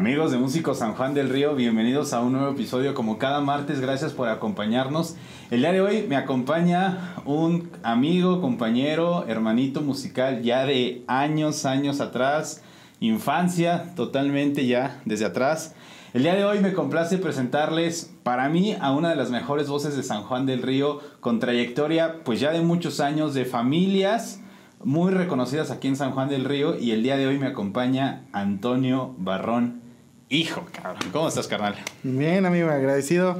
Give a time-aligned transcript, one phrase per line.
[0.00, 3.82] Amigos de Músico San Juan del Río, bienvenidos a un nuevo episodio como cada martes,
[3.82, 5.14] gracias por acompañarnos.
[5.50, 12.00] El día de hoy me acompaña un amigo, compañero, hermanito musical ya de años, años
[12.00, 12.62] atrás,
[13.00, 15.74] infancia totalmente ya desde atrás.
[16.14, 19.98] El día de hoy me complace presentarles para mí a una de las mejores voces
[19.98, 24.40] de San Juan del Río con trayectoria pues ya de muchos años de familias
[24.82, 28.22] muy reconocidas aquí en San Juan del Río y el día de hoy me acompaña
[28.32, 29.89] Antonio Barrón.
[30.32, 31.10] Hijo, cabrón.
[31.12, 31.74] ¿Cómo estás, carnal?
[32.04, 33.36] Bien, amigo, agradecido.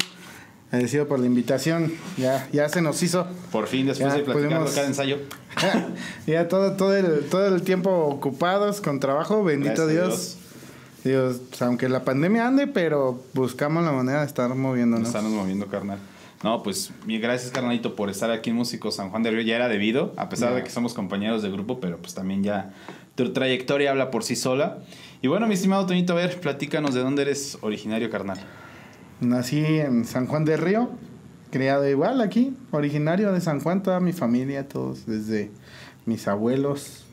[0.72, 1.92] Agradecido por la invitación.
[2.16, 3.28] Ya, ya se nos hizo.
[3.52, 5.18] Por fin, después de platicarlo cada ensayo.
[6.26, 10.36] ya todo, todo, el, todo el tiempo ocupados con trabajo, bendito Dios.
[11.04, 11.40] Dios.
[11.48, 15.06] Pues, aunque la pandemia ande, pero buscamos la manera de estar moviéndonos.
[15.06, 16.00] Estamos moviendo, carnal.
[16.42, 19.44] No, pues gracias, carnalito, por estar aquí en Músico San Juan del Río.
[19.44, 22.72] Ya era debido, a pesar de que somos compañeros de grupo, pero pues también ya
[23.14, 24.78] tu trayectoria habla por sí sola.
[25.22, 28.38] Y bueno, mi estimado Toñito, a ver, platícanos de dónde eres originario, carnal.
[29.20, 30.88] Nací en San Juan del Río,
[31.50, 35.50] criado igual aquí, originario de San Juan, toda mi familia, todos, desde
[36.06, 37.04] mis abuelos,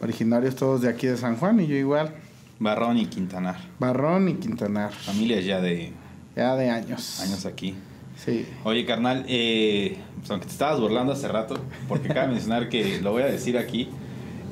[0.00, 2.14] originarios todos de aquí de San Juan, y yo igual.
[2.58, 3.56] Barrón y Quintanar.
[3.78, 4.92] Barrón y Quintanar.
[4.92, 5.92] Familias ya de...
[6.34, 7.20] Ya de años.
[7.20, 7.74] Años aquí.
[8.16, 8.46] Sí.
[8.64, 13.12] Oye, carnal, eh, pues aunque te estabas burlando hace rato, porque cabe mencionar que lo
[13.12, 13.90] voy a decir aquí,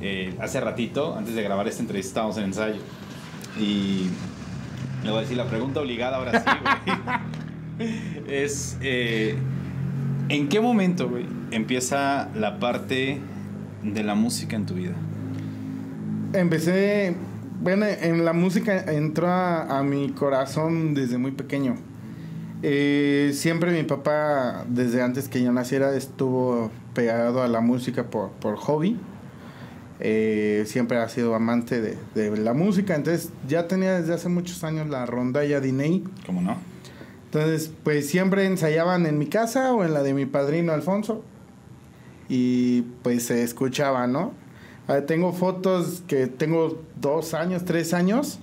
[0.01, 2.81] eh, hace ratito, antes de grabar esta entrevista, estábamos en ensayo.
[3.59, 4.09] Y
[5.03, 6.51] le voy a decir la pregunta obligada ahora sí,
[7.77, 7.89] güey.
[8.29, 9.37] es, eh,
[10.29, 13.21] ¿en qué momento, güey, empieza la parte
[13.83, 14.95] de la música en tu vida?
[16.33, 17.15] Empecé,
[17.61, 21.77] bueno, en la música entró a mi corazón desde muy pequeño
[22.67, 28.31] eh, siempre mi papá, desde antes que yo naciera, estuvo pegado a la música por,
[28.31, 28.99] por hobby.
[30.07, 34.63] Eh, siempre ha sido amante de, de, la música, entonces ya tenía desde hace muchos
[34.63, 36.05] años la rondalla Diney.
[36.27, 36.59] ¿Cómo no?
[37.25, 41.25] Entonces, pues siempre ensayaban en mi casa o en la de mi padrino Alfonso.
[42.29, 44.33] Y pues se escuchaba, ¿no?
[45.07, 48.39] tengo fotos que tengo dos años, tres años,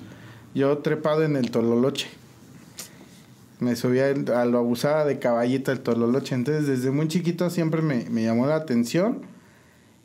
[0.55, 2.07] yo trepado en el Tololoche
[3.61, 6.33] me subía a lo abusada de caballito el tololoche.
[6.33, 9.21] Entonces, desde muy chiquito siempre me, llamó la atención.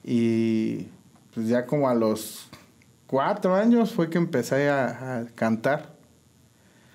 [0.05, 0.89] Y
[1.37, 2.49] pues ya como a los
[3.07, 5.95] cuatro años fue que empecé a, cantar.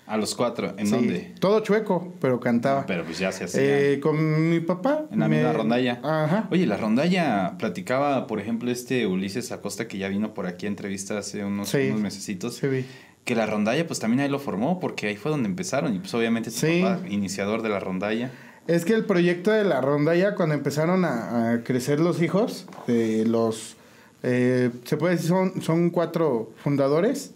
[0.04, 1.32] A los cuatro, ¿en dónde?
[1.38, 2.80] Todo chueco, pero cantaba.
[2.80, 3.62] Ah, pero pues ya se hacía.
[3.62, 5.04] Eh, con mi papá.
[5.12, 6.00] En la misma rondalla.
[6.02, 6.48] Ajá.
[6.50, 10.70] Oye, la rondalla platicaba, por ejemplo, este Ulises Acosta que ya vino por aquí a
[10.70, 12.56] entrevista hace unos, unos mesecitos.
[12.56, 12.84] Sí, vi
[13.24, 16.12] que la rondalla pues también ahí lo formó porque ahí fue donde empezaron y pues
[16.12, 18.32] obviamente tu papá iniciador de la rondalla.
[18.66, 23.76] Es que el proyecto de la rondalla cuando empezaron a, crecer los hijos de los
[24.22, 27.34] eh, se puede decir son, son cuatro fundadores.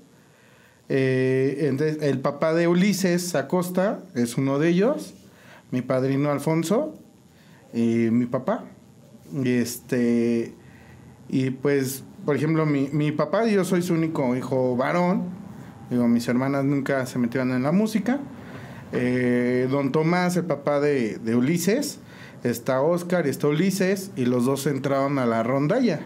[0.88, 5.14] Eh, el papá de Ulises Acosta es uno de ellos,
[5.70, 6.94] mi padrino Alfonso
[7.72, 8.64] y mi papá.
[9.32, 10.54] Y este
[11.28, 15.36] y pues, por ejemplo, mi, mi papá, yo soy su único hijo varón
[15.90, 18.18] Digo, mis hermanas nunca se metieron en la música.
[18.92, 22.00] Eh, don Tomás, el papá de, Ulises,
[22.42, 26.00] está Oscar y está Ulises, y los dos entraron a la rondalla.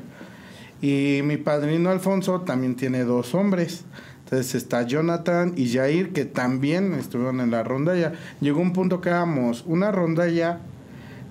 [0.80, 3.84] Y mi padrino Alfonso también tiene dos hombres.
[4.24, 8.12] Entonces está Jonathan y Jair, que también estuvieron en la rondalla.
[8.40, 10.60] Llegó un punto que éramos una rondalla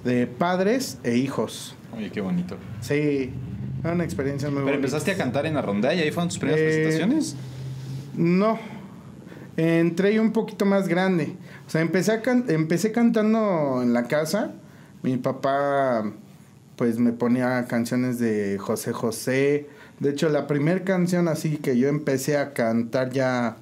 [0.03, 1.75] de padres e hijos.
[1.95, 2.57] Oye, qué bonito.
[2.81, 3.31] Sí,
[3.81, 6.01] fue una experiencia muy ¿Pero empezaste a cantar en la rondalla?
[6.01, 7.35] ¿Ahí fueron tus primeras eh, presentaciones?
[8.15, 8.59] No,
[9.55, 11.35] entré un poquito más grande.
[11.65, 14.53] O sea, empecé, empecé cantando en la casa.
[15.03, 16.11] Mi papá,
[16.79, 19.67] pues me ponía canciones de José José.
[19.99, 23.57] De hecho, la primera canción así que yo empecé a cantar ya,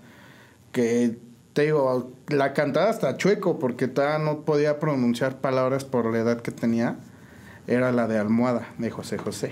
[0.71, 1.17] que
[1.53, 6.41] te digo, la cantaba hasta chueco porque todavía no podía pronunciar palabras por la edad
[6.41, 6.97] que tenía,
[7.65, 9.51] era la de Almohada de José José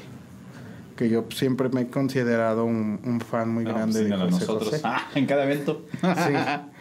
[0.96, 4.82] que yo siempre me he considerado un, fan muy pues grande de José José.
[4.86, 5.86] Ah, en cada evento.
[6.02, 6.34] sí.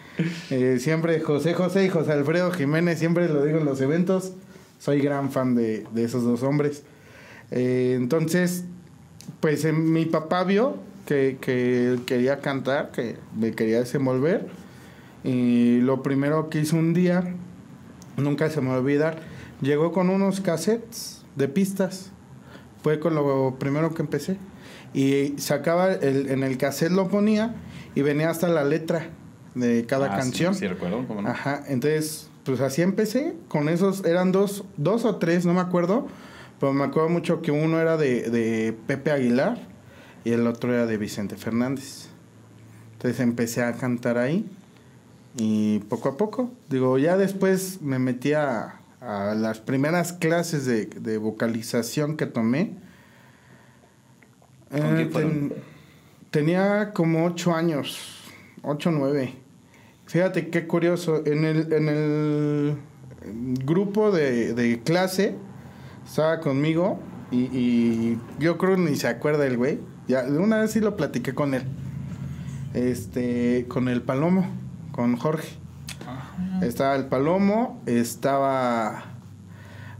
[0.50, 4.34] Eh, siempre José José y José Alfredo Jiménez, siempre lo digo en los eventos.
[4.84, 6.82] Soy gran fan de, esos dos hombres.
[7.50, 8.64] Eh, entonces,
[9.40, 10.76] pues mi papá vio
[11.06, 14.46] que, que quería cantar, que me quería desenvolver.
[15.22, 17.34] Y lo primero que hizo un día,
[18.18, 19.20] nunca se me va a olvidar,
[19.62, 22.10] llegó con unos cassettes de pistas
[22.82, 24.36] fue con lo primero que empecé.
[24.92, 27.54] Y sacaba, el, en el cassette lo ponía
[27.94, 29.08] y venía hasta la letra
[29.54, 30.54] de cada ah, canción.
[30.54, 31.30] Sí, recuerdo, ¿cómo no?
[31.30, 33.34] Ajá, entonces, pues así empecé.
[33.48, 36.06] Con esos, eran dos, dos o tres, no me acuerdo.
[36.60, 39.58] Pero me acuerdo mucho que uno era de, de Pepe Aguilar
[40.24, 42.06] y el otro era de Vicente Fernández.
[42.94, 44.46] Entonces empecé a cantar ahí
[45.36, 50.86] y poco a poco, digo, ya después me metí a, a las primeras clases de,
[50.86, 52.70] de vocalización que tomé.
[54.70, 55.52] ¿Con Eh, ten-
[56.30, 57.98] tenía como ocho años,
[58.62, 59.34] ocho o nueve.
[60.06, 62.78] Fíjate qué curioso, en el, en el
[63.64, 65.34] grupo de, de clase
[66.06, 66.98] estaba conmigo
[67.30, 69.78] y, y yo creo ni se acuerda el güey.
[70.06, 71.62] Ya, una vez sí lo platiqué con él.
[72.74, 74.46] Este, con el Palomo,
[74.92, 75.48] con Jorge.
[76.60, 79.04] Estaba el Palomo, estaba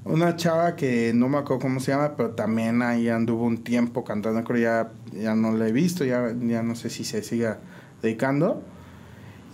[0.05, 4.05] una chava que no me acuerdo cómo se llama, pero también ahí anduvo un tiempo
[4.05, 7.59] cantando, creo ya, ya no la he visto, ya, ya no sé si se siga
[8.03, 8.63] dedicando.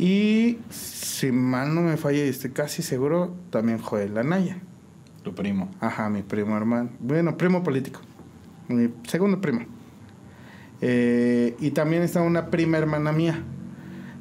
[0.01, 4.57] Y si mal no me falla, estoy casi seguro, también Joel Anaya.
[5.23, 5.71] Tu primo.
[5.79, 6.89] Ajá, mi primo hermano.
[7.01, 8.01] Bueno, primo político.
[8.69, 9.61] Mi segundo primo.
[10.81, 13.43] Eh, y también estaba una prima hermana mía.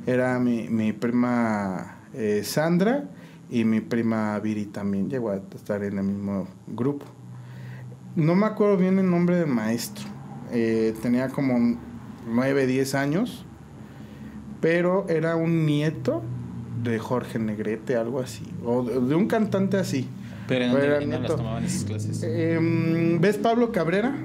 [0.05, 3.05] Era mi, mi prima eh, Sandra
[3.49, 7.05] y mi prima Viri también llegó a estar en el mismo grupo.
[8.17, 10.03] No me acuerdo bien el nombre del maestro.
[10.51, 11.77] Eh, tenía como
[12.27, 13.45] 9, 10 años.
[14.61, 16.21] Pero era un nieto
[16.83, 18.44] de Jorge Negrete, algo así.
[18.65, 20.07] O de, de un cantante así.
[20.47, 20.71] Pero en
[21.11, 22.23] dónde las tomaban esas clases.
[22.23, 24.15] Em, ¿Ves Pablo Cabrera?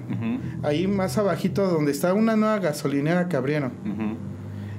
[0.62, 3.72] Ahí más abajito donde está una nueva gasolinera abrieron.
[3.84, 4.16] ujú.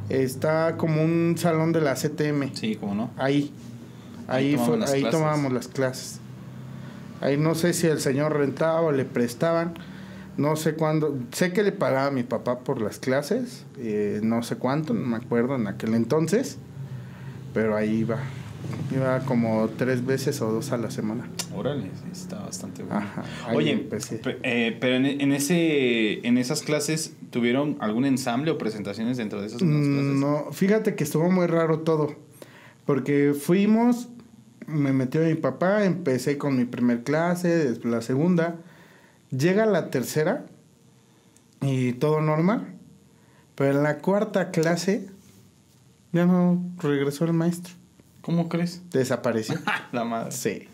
[0.09, 2.51] Está como un salón de la CTM.
[2.53, 3.11] Sí, cómo no.
[3.17, 3.51] Ahí.
[4.27, 5.19] Ahí Ahí, tomaban fue- las ahí clases.
[5.19, 6.19] tomábamos las clases.
[7.21, 9.73] Ahí no sé si el señor rentaba o le prestaban.
[10.37, 11.17] No sé cuándo.
[11.31, 13.65] Sé que le pagaba a mi papá por las clases.
[13.79, 16.57] eh, no sé cuánto, no me acuerdo en aquel entonces.
[17.53, 18.19] Pero ahí iba.
[18.93, 21.27] Iba como tres veces o dos a la semana.
[21.55, 22.97] Órale, está bastante bueno.
[22.99, 23.23] Ajá.
[23.53, 23.87] Oye,
[24.43, 29.47] eh, pero en, en ese en esas clases tuvieron algún ensamble o presentaciones dentro de
[29.47, 30.03] esas mismas clases.
[30.15, 32.15] Mm, No, fíjate que estuvo muy raro todo.
[32.85, 34.09] Porque fuimos,
[34.67, 38.57] me metió mi papá, empecé con mi primer clase, después la segunda.
[39.31, 40.45] Llega la tercera
[41.61, 42.75] y todo normal.
[43.55, 45.07] Pero en la cuarta clase
[46.11, 47.73] ya no regresó el maestro.
[48.21, 48.81] ¿Cómo crees?
[48.91, 49.57] Desapareció.
[49.91, 50.31] La madre.
[50.31, 50.67] sí.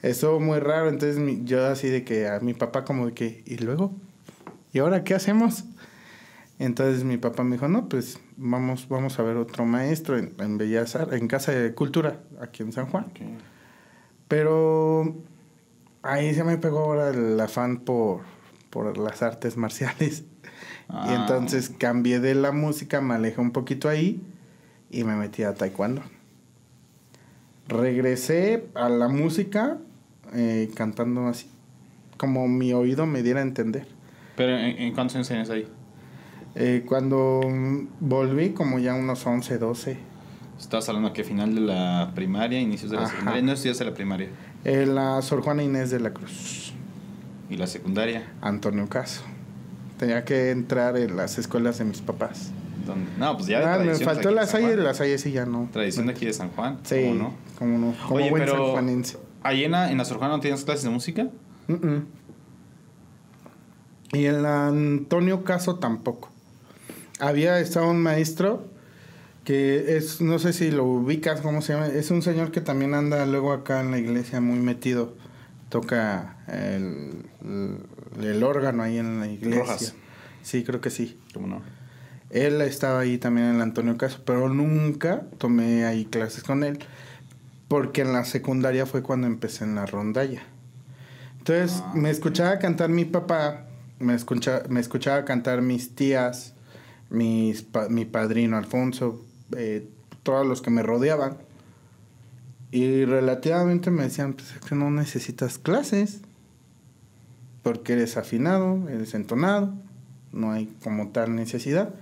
[0.00, 0.88] Estuvo muy raro.
[0.88, 3.92] Entonces yo así de que a mi papá como de que, ¿y luego?
[4.72, 5.64] ¿Y ahora qué hacemos?
[6.58, 10.58] Entonces mi papá me dijo, no, pues vamos, vamos a ver otro maestro en, en
[10.58, 13.06] Bellas Artes, en Casa de Cultura, aquí en San Juan.
[14.26, 15.16] Pero
[16.02, 18.20] ahí se me pegó ahora el afán por,
[18.70, 20.20] por las artes marciales.
[20.20, 20.24] Y
[20.90, 21.16] Ah.
[21.20, 24.22] entonces cambié de la música, me alejé un poquito ahí
[24.90, 26.00] y me metí a taekwondo.
[27.68, 29.76] Regresé a la música
[30.34, 31.46] eh, cantando así,
[32.16, 33.86] como mi oído me diera a entender.
[34.36, 35.66] Pero ¿en, en cuántos años tenías ahí?
[36.54, 37.40] Eh, cuando
[38.00, 39.98] volví, como ya unos 11, 12,
[40.58, 43.10] Estabas hablando que final de la primaria, inicios de la Ajá.
[43.12, 43.42] secundaria.
[43.42, 44.28] No estudiaste la primaria.
[44.72, 46.72] En la Sor Juana Inés de la Cruz,
[47.50, 48.30] ¿Y la secundaria?
[48.42, 49.22] Antonio Caso.
[49.98, 52.50] Tenía que entrar en las escuelas de mis papás.
[52.86, 53.10] ¿Dónde?
[53.18, 55.68] No, pues ya de Ah, me faltó la Salle, la Salle sí ya no.
[55.72, 56.78] Tradición de aquí de San Juan.
[56.84, 57.34] Sí, ¿Cómo no?
[57.58, 59.18] como no, como Oye, buen pero- sanjuanense.
[59.42, 61.28] ¿Ahí en la, en la Sor Juana no tienes clases de música?
[61.68, 62.04] Mm-mm.
[64.12, 66.30] Y en la Antonio Caso tampoco.
[67.20, 68.66] Había estado un maestro
[69.48, 71.86] que es, no sé si lo ubicas, ¿cómo se llama?
[71.86, 75.14] Es un señor que también anda luego acá en la iglesia muy metido.
[75.70, 77.78] Toca el, el,
[78.26, 79.60] el órgano ahí en la iglesia.
[79.62, 79.94] Rojas.
[80.42, 81.18] Sí, creo que sí.
[81.32, 81.62] ¿Cómo no?
[82.28, 86.78] Él estaba ahí también en el Antonio Caso, pero nunca tomé ahí clases con él,
[87.68, 90.42] porque en la secundaria fue cuando empecé en la rondalla.
[91.38, 93.64] Entonces Ah, me escuchaba cantar mi papá,
[93.98, 96.52] me, escucha, me escuchaba cantar mis tías,
[97.08, 99.24] mis, pa- mi padrino Alfonso,
[99.56, 99.88] eh,
[100.22, 101.38] todos los que me rodeaban.
[102.70, 106.20] Y relativamente me decían, pues es que no necesitas clases,
[107.62, 109.72] porque eres afinado, eres entonado,
[110.32, 111.94] no hay como tal necesidad.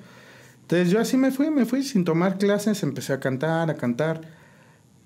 [0.63, 4.23] Entonces yo así me fui, me fui sin tomar clases, empecé a cantar, a cantar,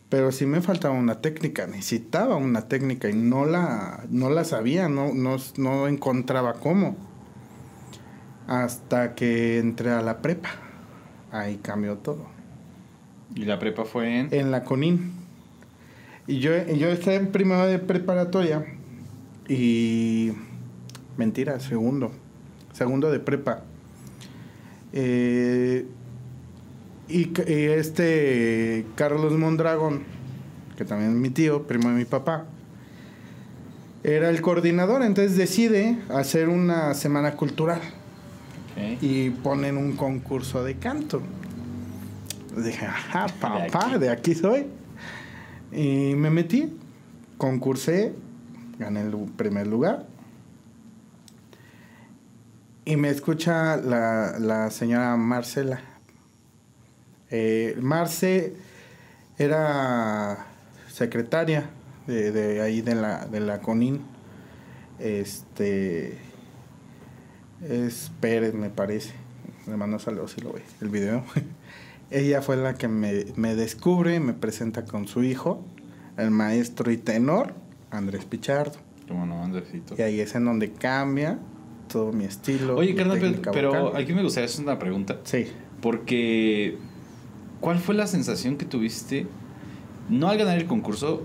[0.08, 4.88] pero sí me faltaba una técnica, necesitaba una técnica y no la, no la sabía,
[4.88, 6.96] no, no, no encontraba cómo.
[8.46, 10.50] Hasta que entré a la prepa,
[11.32, 12.26] ahí cambió todo.
[13.34, 14.28] ¿Y la prepa fue en...?
[14.32, 15.12] En la CONIN.
[16.26, 18.64] Y yo, yo estaba en primero de preparatoria
[19.48, 20.32] y...
[21.16, 22.12] Mentira, segundo.
[22.72, 23.62] Segundo de prepa.
[24.92, 25.86] Eh,
[27.08, 30.02] y, y este Carlos Mondragón,
[30.76, 32.46] que también es mi tío, primo de mi papá,
[34.02, 37.80] era el coordinador, entonces decide hacer una semana cultural
[39.00, 41.22] Y ponen un concurso de canto.
[42.56, 44.66] Dije, ajá, papá, de aquí soy.
[45.72, 46.76] Y me metí,
[47.38, 48.12] concursé,
[48.78, 50.06] gané el primer lugar.
[52.84, 55.80] Y me escucha la, la señora Marcela.
[57.30, 58.56] Eh, Marce
[59.38, 60.46] era
[60.88, 61.70] secretaria
[62.06, 64.00] de, de ahí de la, de la CONIN.
[64.98, 66.18] Este.
[67.66, 69.12] Es Pérez, me parece.
[69.66, 71.22] Le mando saludos si lo ve el video.
[72.10, 75.64] Ella fue la que me, me descubre, me presenta con su hijo,
[76.16, 77.54] el maestro y tenor,
[77.90, 78.78] Andrés Pichardo.
[79.06, 79.94] ¿Cómo no, Andresito?
[79.96, 81.38] Y ahí es en donde cambia
[81.88, 82.76] todo mi estilo.
[82.76, 85.18] Oye, carnal, pero, aquí me gustaría hacer una pregunta.
[85.24, 85.46] Sí.
[85.80, 86.78] Porque,
[87.60, 89.26] ¿cuál fue la sensación que tuviste?
[90.08, 91.22] No al ganar el concurso,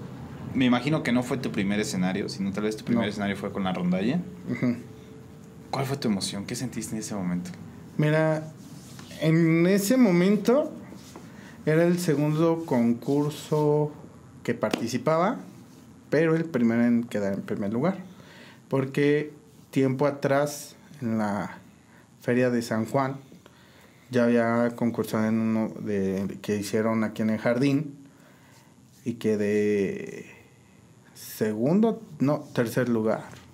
[0.54, 3.10] me imagino que no fue tu primer escenario, sino tal vez tu primer No.
[3.10, 4.20] escenario fue con la rondalla.
[5.76, 6.46] ¿Cuál fue tu emoción?
[6.46, 7.50] ¿Qué sentiste en ese momento?
[7.98, 8.48] Mira,
[9.20, 10.72] en ese momento
[11.66, 13.92] era el segundo concurso
[14.44, 15.38] que participaba,
[16.10, 17.98] pero el primero en quedar en primer lugar.
[18.70, 19.34] Porque
[19.70, 21.58] tiempo atrás, en la
[22.22, 23.18] feria de San Juan,
[24.12, 25.74] ya había concursado en uno
[26.42, 27.98] que hicieron aquí en el jardín
[29.04, 30.26] y quedé
[31.16, 33.45] segundo, no, tercer lugar.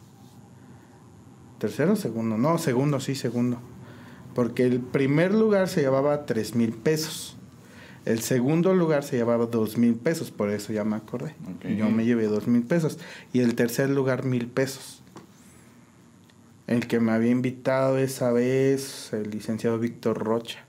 [1.62, 3.60] Tercero o segundo, no, segundo, sí, segundo.
[4.34, 7.38] Porque el primer lugar se llevaba tres mil pesos.
[8.04, 11.36] El segundo lugar se llevaba dos mil pesos, por eso ya me acordé.
[11.78, 12.98] Yo me llevé dos mil pesos.
[13.32, 15.04] Y el tercer lugar, mil pesos.
[16.66, 20.66] El que me había invitado esa vez, el licenciado Víctor Rocha.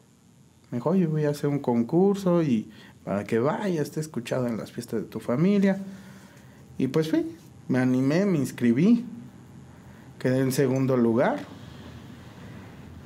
[0.70, 2.70] Me dijo, oye, voy a hacer un concurso y
[3.02, 5.78] para que vayas, esté escuchado en las fiestas de tu familia.
[6.76, 7.34] Y pues fui,
[7.68, 9.06] me animé, me inscribí.
[10.22, 11.40] Quedé en segundo lugar.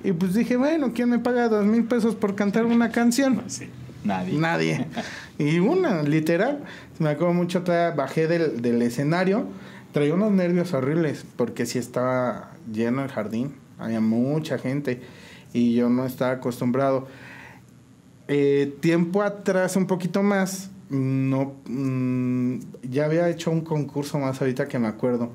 [0.04, 3.42] Y pues dije, bueno, ¿quién me paga dos mil pesos por cantar una canción?
[3.48, 3.70] Sí.
[4.04, 4.38] Nadie.
[4.38, 4.86] Nadie.
[5.38, 6.62] Y una, literal.
[6.98, 9.46] Me acuerdo mucho, bajé del, del escenario.
[9.92, 13.54] Traía unos nervios horribles porque sí estaba lleno el jardín.
[13.78, 15.00] Había mucha gente
[15.54, 17.08] y yo no estaba acostumbrado.
[18.28, 22.58] Eh, tiempo atrás, un poquito más, no, mm,
[22.90, 25.30] ya había hecho un concurso más ahorita que me acuerdo.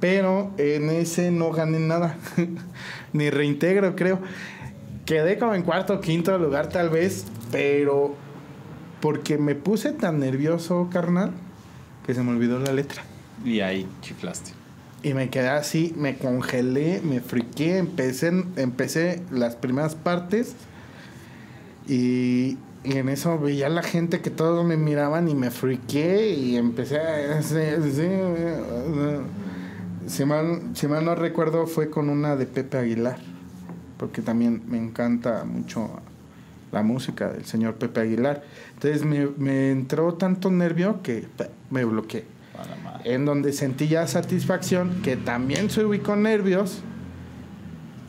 [0.00, 2.16] Pero en ese no gané nada.
[3.12, 4.18] Ni reintegro, creo.
[5.04, 8.14] Quedé como en cuarto o quinto lugar tal vez, pero
[9.00, 11.32] porque me puse tan nervioso, carnal,
[12.06, 13.02] que se me olvidó la letra.
[13.44, 14.52] Y ahí chiflaste.
[15.02, 20.54] Y me quedé así, me congelé, me friqué, empecé, empecé las primeras partes
[21.88, 26.30] y, y en eso veía a la gente que todos me miraban y me friqué
[26.30, 27.40] y empecé a...
[30.10, 33.18] si, mal, si mal no recuerdo fue con una de Pepe Aguilar,
[33.96, 35.90] porque también me encanta mucho
[36.72, 38.42] la música del señor Pepe Aguilar.
[38.74, 41.26] Entonces me, me entró tanto nervio que
[41.70, 42.24] me bloqueé
[43.04, 46.80] en donde sentí ya satisfacción, que también subí con nervios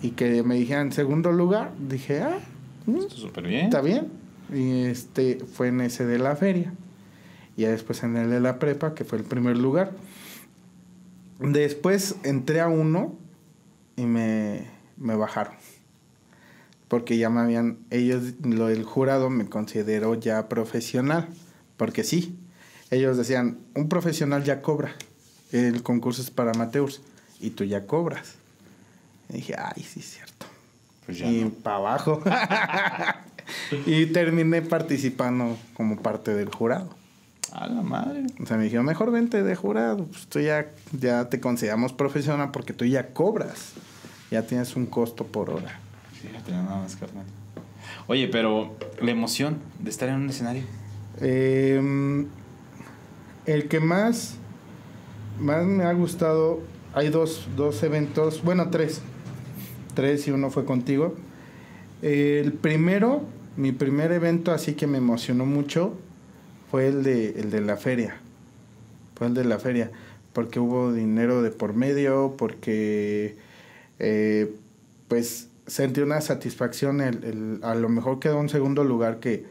[0.01, 2.39] y que me dijeran segundo lugar, dije, ah,
[2.85, 3.65] mm, Esto súper bien.
[3.65, 4.07] está bien.
[4.53, 6.73] Y este fue en ese de la feria.
[7.55, 9.91] Y después en el de la prepa, que fue el primer lugar.
[11.41, 13.15] Después entré a uno
[13.95, 14.67] y me,
[14.97, 15.55] me bajaron.
[16.87, 21.29] Porque ya me habían, ellos, lo del jurado me consideró ya profesional.
[21.77, 22.37] Porque sí,
[22.91, 24.93] ellos decían, un profesional ya cobra.
[25.51, 27.01] El concurso es para amateurs
[27.39, 28.35] y tú ya cobras.
[29.29, 30.45] Y dije, ay, sí, es cierto.
[31.05, 31.49] Pues ya y no.
[31.49, 32.21] para abajo.
[33.85, 37.00] y terminé participando como parte del jurado.
[37.51, 38.25] A la madre.
[38.41, 40.05] O sea, me dijeron, mejor vente de jurado.
[40.05, 43.73] Pues tú ya, ya te consideramos profesional porque tú ya cobras.
[44.29, 45.79] Ya tienes un costo por hora.
[46.13, 47.25] Fíjate nada más, carnal.
[48.07, 50.63] Oye, pero la emoción de estar en un escenario.
[51.19, 52.25] Eh,
[53.45, 54.35] el que más,
[55.39, 56.61] más me ha gustado,
[56.93, 59.01] hay dos, dos eventos, bueno, tres.
[59.93, 61.15] Tres y uno fue contigo.
[62.01, 63.23] El primero,
[63.57, 65.97] mi primer evento así que me emocionó mucho,
[66.71, 68.15] fue el de, el de la feria.
[69.15, 69.91] Fue el de la feria.
[70.33, 73.35] Porque hubo dinero de por medio, porque
[73.99, 74.55] eh,
[75.09, 77.01] pues sentí una satisfacción.
[77.01, 79.45] El, el- a lo mejor quedó en segundo lugar que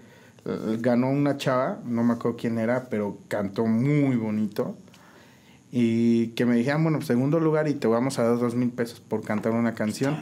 [0.47, 4.75] eh, ganó una chava, no me acuerdo quién era, pero cantó muy bonito.
[5.73, 8.99] Y que me dijeron, bueno, segundo lugar y te vamos a dar dos mil pesos
[9.01, 10.17] por cantar una canción.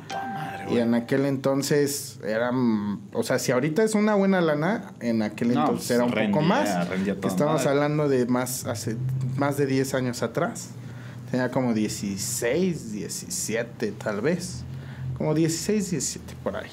[0.69, 0.89] Madre, Y güey.
[0.89, 5.61] en aquel entonces eran, o sea, si ahorita es una buena lana, en aquel No,
[5.61, 6.89] entonces pues, era un poco rendía- más.
[6.89, 7.71] rendía toda Estamos madre.
[7.71, 8.97] hablando de más, hace
[9.37, 10.69] más de 10 años atrás.
[11.31, 14.65] Tenía como 16, 17 tal vez.
[15.19, 16.71] Como 16, 17 por ahí.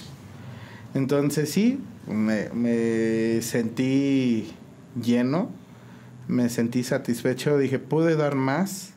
[0.93, 4.53] Entonces sí, me, me sentí
[5.01, 5.49] lleno,
[6.27, 8.91] me sentí satisfecho, dije, pude dar más.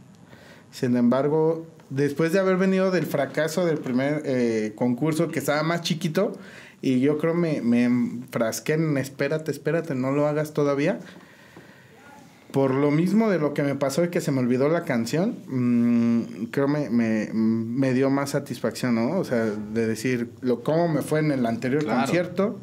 [0.71, 5.83] Sin embargo, después de haber venido del fracaso del primer eh, concurso que estaba más
[5.83, 6.33] chiquito,
[6.81, 11.01] y yo creo me, me frasqué en espérate, espérate, no lo hagas todavía.
[12.53, 15.37] Por lo mismo de lo que me pasó y que se me olvidó la canción,
[15.49, 19.19] mm, creo me, me, me, dio más satisfacción, ¿no?
[19.19, 22.59] O sea, de decir lo, cómo me fue en el anterior concierto,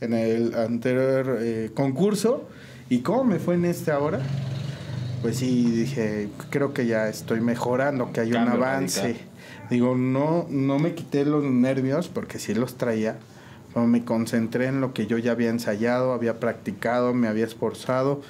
[0.00, 2.48] en el anterior eh, concurso,
[2.88, 4.20] y cómo me fue en este ahora.
[5.22, 9.16] Pues sí, dije, creo que ya estoy mejorando, que hay un avance.
[9.68, 13.18] Digo, no, no me quité los nervios porque sí los traía,
[13.74, 18.22] pero me concentré en lo que yo ya había ensayado, había practicado, me había esforzado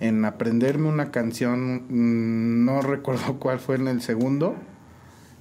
[0.00, 4.54] en aprenderme una canción, mm, no recuerdo cuál fue en el segundo.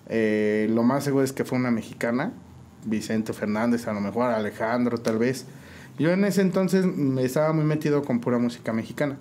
[0.09, 2.33] Eh, lo más seguro es que fue una mexicana,
[2.85, 5.45] Vicente Fernández, a lo mejor Alejandro, tal vez.
[5.97, 9.17] Yo en ese entonces me estaba muy metido con pura música mexicana.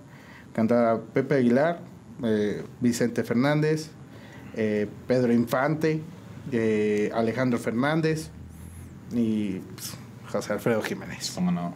[0.52, 1.80] Cantaba Pepe Aguilar,
[2.22, 3.90] eh, Vicente Fernández,
[4.54, 6.02] eh, Pedro Infante,
[7.14, 8.30] Alejandro Fernández
[9.12, 9.94] y pues,
[10.30, 11.32] José Alfredo Jiménez.
[11.34, 11.74] ¿Cómo no?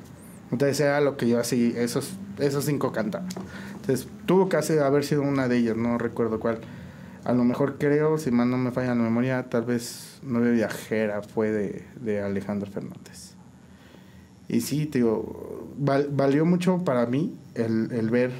[0.51, 3.29] Entonces era lo que yo así, esos, esos cinco cantaban.
[3.75, 6.61] Entonces tuvo que haber sido una de ellas, no recuerdo cuál.
[7.25, 11.23] A lo mejor creo, si más no me falla la memoria, tal vez Nueve Viajera
[11.23, 13.35] fue de, de Alejandro Fernández.
[14.49, 18.31] Y sí, te digo, valió mucho para mí el, el ver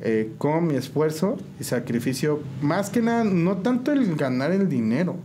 [0.00, 5.16] eh, cómo mi esfuerzo y sacrificio, más que nada, no tanto el ganar el dinero,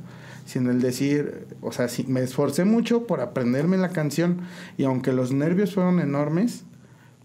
[0.45, 4.41] sino el decir, o sea, sí, me esforcé mucho por aprenderme la canción
[4.77, 6.63] y aunque los nervios fueron enormes,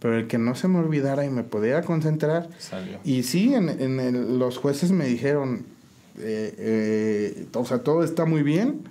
[0.00, 2.48] pero el que no se me olvidara y me pudiera concentrar.
[3.04, 5.64] Y sí, en, en los jueces me dijeron,
[6.18, 8.82] eh, eh, o sea, todo está muy bien,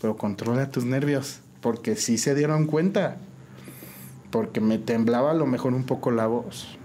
[0.00, 3.18] pero controla tus nervios, porque sí se dieron cuenta,
[4.30, 6.75] porque me temblaba a lo mejor un poco la voz.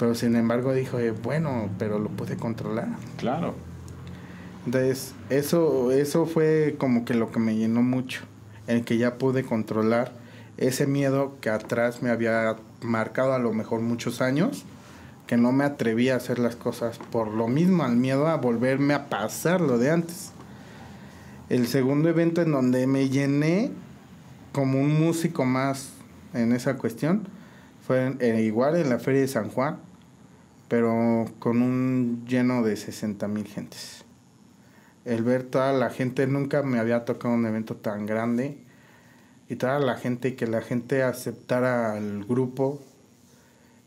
[0.00, 2.88] Pero sin embargo dijo, bueno, pero lo pude controlar.
[3.18, 3.54] Claro.
[4.64, 8.22] Entonces, eso, eso fue como que lo que me llenó mucho,
[8.66, 10.12] el que ya pude controlar
[10.56, 14.64] ese miedo que atrás me había marcado a lo mejor muchos años,
[15.26, 18.94] que no me atrevía a hacer las cosas por lo mismo, al miedo a volverme
[18.94, 20.32] a pasar lo de antes.
[21.50, 23.70] El segundo evento en donde me llené
[24.52, 25.90] como un músico más
[26.32, 27.28] en esa cuestión
[27.86, 29.89] fue eh, igual en la Feria de San Juan,
[30.70, 34.04] pero con un lleno de 60 mil gentes.
[35.04, 38.56] El ver toda la gente, nunca me había tocado un evento tan grande
[39.48, 42.80] y toda la gente que la gente aceptara al grupo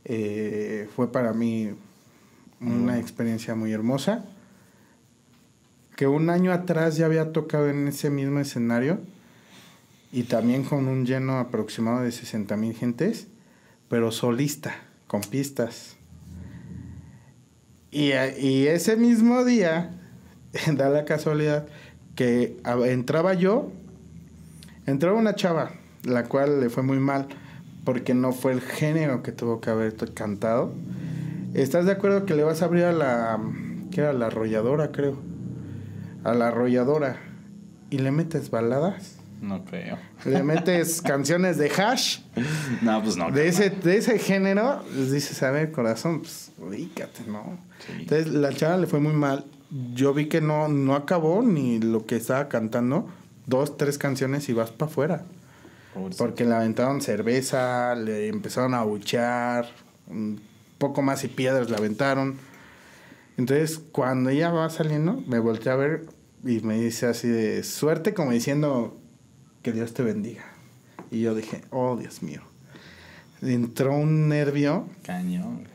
[0.03, 1.69] eh, fue para mí
[2.59, 4.25] una experiencia muy hermosa
[5.95, 8.99] que un año atrás ya había tocado en ese mismo escenario
[10.11, 13.27] y también con un lleno aproximado de 60 mil gentes
[13.87, 14.75] pero solista
[15.07, 15.95] con pistas
[17.93, 19.91] y, y ese mismo día
[20.75, 21.67] da la casualidad
[22.15, 23.71] que entraba yo,
[24.85, 25.71] entraba una chava,
[26.03, 27.27] la cual le fue muy mal
[27.83, 30.73] porque no fue el género que tuvo que haber cantado.
[31.53, 33.39] ¿Estás de acuerdo que le vas a abrir a la,
[33.91, 35.17] que era la arrolladora, creo?
[36.23, 37.17] A la arrolladora
[37.89, 39.17] y le metes baladas.
[39.43, 39.97] No creo.
[40.25, 42.21] Le metes canciones de hash.
[42.81, 43.29] No, pues no.
[43.29, 47.59] De ese, de ese género, les dices, a ver, corazón, pues ubícate, ¿no?
[47.99, 49.45] Entonces la chava le fue muy mal
[49.93, 53.07] yo vi que no, no acabó ni lo que estaba cantando.
[53.45, 55.25] Dos, tres canciones y vas para afuera.
[56.17, 59.67] Porque le aventaron cerveza, le empezaron a abuchear,
[60.07, 60.41] un
[60.77, 62.37] poco más y piedras le aventaron.
[63.37, 66.05] Entonces, cuando ella va saliendo, me volteé a ver
[66.43, 68.97] y me dice así de suerte, como diciendo
[69.63, 70.43] que Dios te bendiga.
[71.09, 72.41] Y yo dije, oh Dios mío.
[73.41, 74.87] Entró un nervio.
[75.03, 75.73] Cañón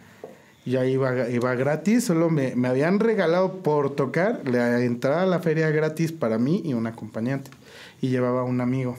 [0.68, 5.40] ya iba, iba gratis, solo me, me, habían regalado por tocar la entrada a la
[5.40, 7.51] feria gratis para mí y un acompañante.
[8.01, 8.96] Y llevaba un amigo.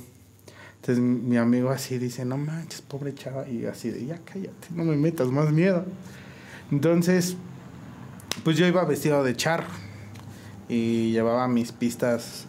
[0.78, 3.48] Entonces mi amigo así dice, no manches, pobre chava.
[3.48, 5.86] Y así de, ya cállate, no me metas más miedo.
[6.72, 7.36] Entonces,
[8.44, 9.68] pues yo iba vestido de charro.
[10.68, 12.46] Y llevaba mis pistas.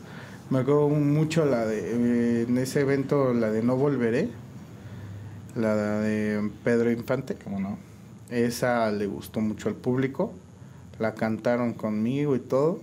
[0.51, 4.29] Me acuerdo mucho la de, en ese evento, la de No Volveré.
[5.55, 7.37] La de Pedro Infante.
[7.37, 7.79] ¿Cómo no?
[8.31, 10.33] Esa le gustó mucho al público.
[10.99, 12.81] La cantaron conmigo y todo.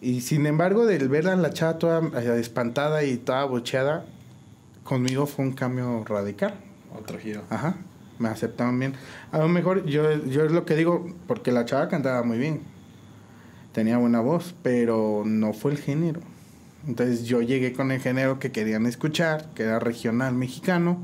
[0.00, 4.06] Y sin embargo, del ver a la chava toda eh, espantada y toda bocheada,
[4.84, 6.54] conmigo fue un cambio radical.
[6.96, 7.42] Otro giro.
[7.50, 7.74] Ajá.
[8.20, 8.94] Me aceptaron bien.
[9.32, 12.60] A lo mejor yo, yo es lo que digo, porque la chava cantaba muy bien.
[13.74, 16.20] Tenía buena voz, pero no fue el género.
[16.86, 20.96] Entonces yo llegué con el género que querían escuchar, que era regional mexicano.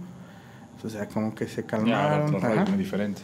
[0.83, 2.37] O sea, como que se Ya, calmaron.
[2.37, 2.65] ajá.
[2.67, 3.21] muy diferente.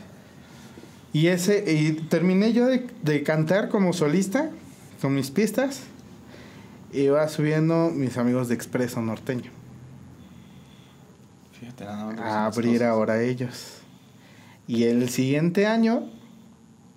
[1.12, 4.50] Y ese, y terminé yo de, de cantar como solista,
[5.00, 5.82] con mis pistas.
[6.92, 9.50] Iba subiendo mis amigos de Expreso Norteño.
[11.58, 12.18] Fíjate, nada más.
[12.20, 13.78] A abrir ahora ellos.
[14.66, 16.10] Y el siguiente año,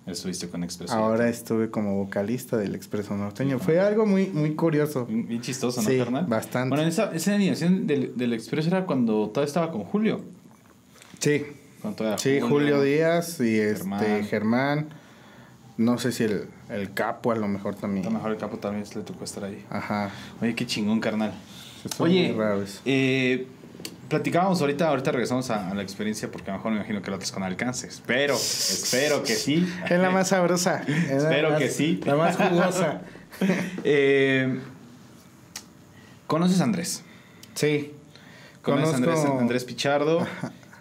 [0.06, 0.92] Estuviste con Expreso.
[0.94, 3.58] ahora estuve como vocalista del Expreso Norteño.
[3.58, 5.06] Fue algo muy, muy curioso.
[5.06, 6.26] Bien chistoso, ¿no, Sí, carnal?
[6.26, 6.74] bastante.
[6.74, 10.22] Bueno, esa, esa animación del, del Expreso era cuando todo estaba con Julio.
[11.18, 11.44] Sí,
[11.80, 14.02] Cuando todavía sí, Julio Díaz y Germán.
[14.04, 14.88] este Germán.
[15.76, 18.04] No sé si el, el capo a lo mejor A también.
[18.04, 19.64] lo mejor el capo también le tocó estar ahí.
[19.70, 20.10] Ajá.
[20.42, 21.32] Oye, qué chingón, carnal.
[21.98, 22.80] Oye, muy raro eso.
[22.84, 23.46] eh,
[24.10, 27.10] platicábamos ahorita, ahorita regresamos a, a la experiencia porque a lo mejor me imagino que
[27.10, 27.94] la otras con alcances.
[27.94, 29.66] Espero, espero que sí.
[29.88, 30.82] Es la más sabrosa.
[30.86, 32.00] es la Espero más- que sí.
[32.04, 33.00] La más jugosa.
[33.84, 34.58] Eh,
[36.26, 37.02] ¿Conoces a Andrés?
[37.54, 37.92] Sí.
[38.62, 40.26] ¿Conoces a Andrés, Pichardo?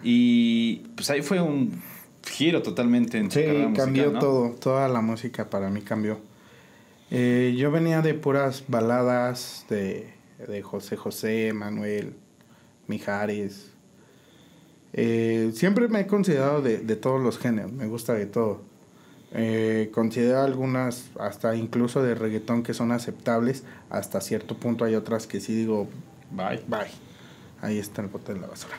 [0.03, 1.81] Y pues ahí fue un
[2.27, 4.19] giro totalmente en Sí, carrera musical, cambió ¿no?
[4.19, 4.49] todo.
[4.51, 6.19] Toda la música para mí cambió.
[7.11, 10.13] Eh, yo venía de puras baladas de,
[10.47, 12.13] de José José, Manuel,
[12.89, 13.71] Mijares.
[14.91, 18.62] Eh, siempre me he considerado de, de todos los géneros, me gusta de todo.
[19.32, 23.63] Eh, considero algunas, hasta incluso de reggaetón, que son aceptables.
[23.89, 25.88] Hasta cierto punto hay otras que sí digo,
[26.32, 26.63] Bye.
[26.67, 26.88] bye.
[27.62, 28.75] Ahí está el bote de la basura.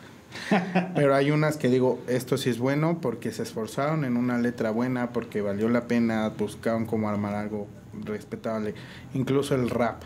[0.94, 4.70] Pero hay unas que digo, esto sí es bueno porque se esforzaron en una letra
[4.70, 7.66] buena, porque valió la pena, buscaron cómo armar algo
[8.04, 8.74] respetable,
[9.14, 10.02] incluso el rap.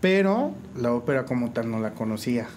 [0.00, 2.48] Pero la ópera como tal no la conocía,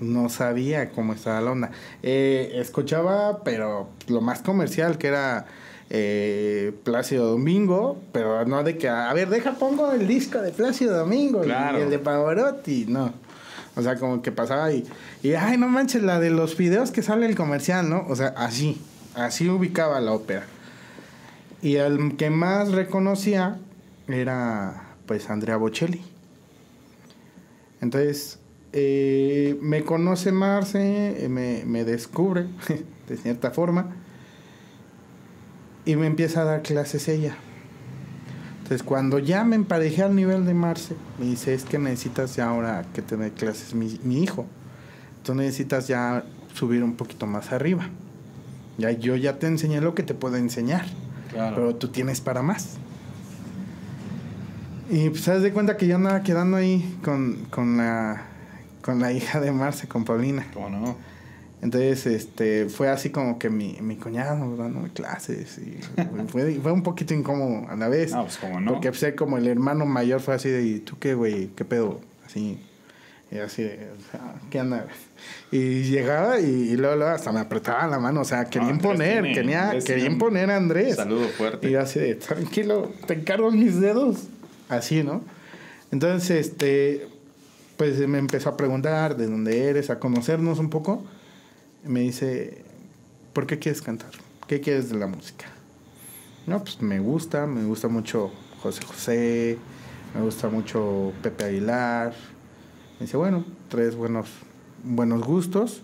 [0.00, 1.70] no sabía cómo estaba la onda.
[2.02, 5.46] Eh, escuchaba, pero lo más comercial que era
[5.90, 10.96] eh, Plácido Domingo, pero no de que, a ver, deja, pongo el disco de Plácido
[10.96, 11.78] Domingo Claro.
[11.78, 13.12] y el de Pavarotti, no.
[13.76, 14.84] O sea, como que pasaba y,
[15.22, 18.04] y, ay, no manches, la de los videos que sale el comercial, ¿no?
[18.08, 18.80] O sea, así,
[19.14, 20.44] así ubicaba la ópera.
[21.62, 23.56] Y el que más reconocía
[24.08, 26.02] era, pues, Andrea Bocelli.
[27.80, 28.38] Entonces,
[28.72, 32.46] eh, me conoce Marce, eh, me, me descubre,
[33.08, 33.90] de cierta forma,
[35.84, 37.36] y me empieza a dar clases ella.
[38.62, 42.48] Entonces, cuando ya me emparejé al nivel de Marce, me dice, es que necesitas ya
[42.50, 44.44] ahora que te dé clases mi, mi hijo.
[45.22, 47.88] Tú necesitas ya subir un poquito más arriba.
[48.76, 50.84] Ya yo ya te enseñé lo que te puedo enseñar,
[51.30, 51.56] Claro.
[51.56, 52.76] pero tú tienes para más.
[54.90, 58.22] Y pues haz de cuenta que yo andaba quedando ahí con, con la
[58.88, 60.46] con la hija de Marce, con Paulina.
[60.54, 60.96] ¿Cómo no?
[61.60, 65.78] Entonces, este, fue así como que mi, mi cuñado dándome clases y
[66.28, 68.14] fue, fue un poquito incómodo a la vez.
[68.14, 68.72] Ah, pues cómo no.
[68.72, 71.48] Porque pues, como el hermano mayor fue así de, ¿y tú qué, güey?
[71.48, 72.00] ¿Qué pedo?
[72.24, 72.58] Así,
[73.30, 74.86] y así de, o sea, ¿qué anda?
[75.50, 78.84] Y llegaba y, y luego, luego hasta me apretaba la mano, o sea, quería Andrés
[78.86, 80.96] imponer, tiene- quería, quería imponer a Andrés.
[80.96, 81.68] Saludo fuerte.
[81.68, 84.28] Y yo así de, tranquilo, te encargo mis dedos.
[84.70, 85.20] Así, ¿no?
[85.90, 87.06] Entonces, este,
[87.78, 91.02] pues me empezó a preguntar de dónde eres, a conocernos un poco.
[91.86, 92.62] Y me dice,
[93.32, 94.10] ¿por qué quieres cantar?
[94.46, 95.46] ¿Qué quieres de la música?
[96.46, 98.30] No, pues me gusta, me gusta mucho
[98.62, 99.58] José José,
[100.14, 102.12] me gusta mucho Pepe Aguilar.
[102.98, 104.28] Me dice, bueno, tres buenos,
[104.82, 105.82] buenos gustos.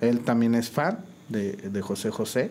[0.00, 2.50] Él también es fan de, de José José.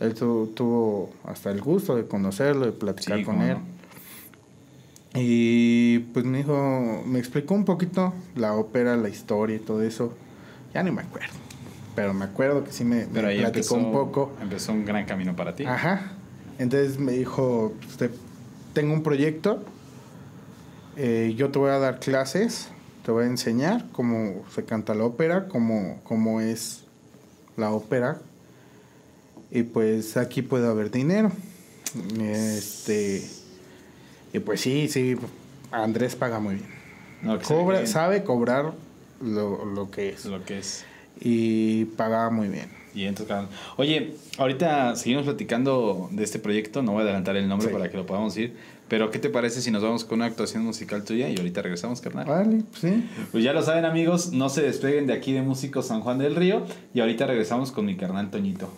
[0.00, 3.54] Él tu- tuvo hasta el gusto de conocerlo, de platicar Sí, con él.
[3.58, 3.75] no.
[5.16, 10.12] Y pues me dijo, me explicó un poquito la ópera, la historia y todo eso.
[10.74, 11.32] Ya ni me acuerdo.
[11.94, 14.32] Pero me acuerdo que sí me, me Pero ahí platicó empezó, un poco.
[14.42, 15.64] empezó un gran camino para ti.
[15.64, 16.12] Ajá.
[16.58, 18.10] Entonces me dijo, pues, te-
[18.74, 19.62] tengo un proyecto,
[20.96, 22.68] eh, yo te voy a dar clases,
[23.04, 26.82] te voy a enseñar cómo se canta la ópera, cómo, cómo es
[27.56, 28.18] la ópera.
[29.50, 31.30] Y pues aquí puede haber dinero.
[32.20, 33.26] Este,
[34.36, 35.16] y pues sí, sí,
[35.70, 36.66] Andrés paga muy bien.
[37.22, 38.72] No, Cobra, sabe cobrar
[39.22, 40.26] lo, lo que es.
[40.26, 40.84] lo que es.
[41.20, 42.68] Y pagaba muy bien.
[42.94, 43.36] Y entonces.
[43.76, 46.82] Oye, ahorita seguimos platicando de este proyecto.
[46.82, 47.72] No voy a adelantar el nombre Sí.
[47.74, 48.54] para que lo podamos ir.
[48.88, 52.00] Pero, ¿qué te parece si nos vamos con una actuación musical tuya y ahorita regresamos,
[52.00, 52.26] carnal?
[52.26, 53.04] Vale, sí.
[53.32, 54.32] Pues ya lo saben, amigos.
[54.32, 56.64] No se despeguen de aquí de Músicos San Juan del Río.
[56.94, 58.70] Y ahorita regresamos con mi carnal Toñito.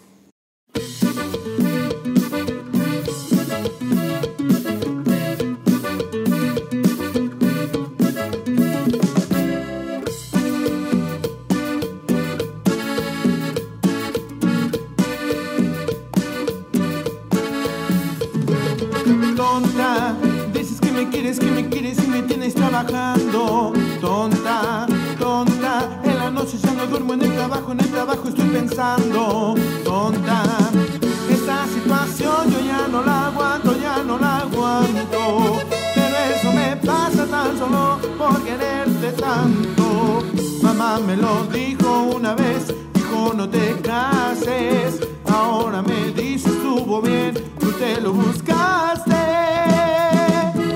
[41.07, 45.01] Me lo dijo una vez, dijo no te cases.
[45.27, 49.15] Ahora me dice estuvo bien, tú te lo buscaste.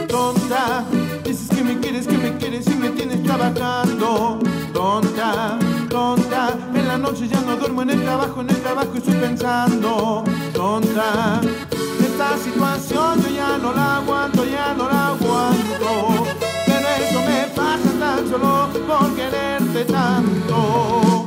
[0.08, 0.84] Tonta,
[1.24, 4.38] dices que me quieres, que me quieres y me tienes trabajando.
[4.72, 5.58] Tonta,
[5.90, 10.24] tonta, en la noche ya no duermo en el trabajo, en el trabajo estoy pensando.
[10.54, 11.40] Tonta,
[12.00, 16.51] esta situación yo ya no la aguanto, ya no la aguanto.
[18.28, 21.26] Solo por quererte tanto.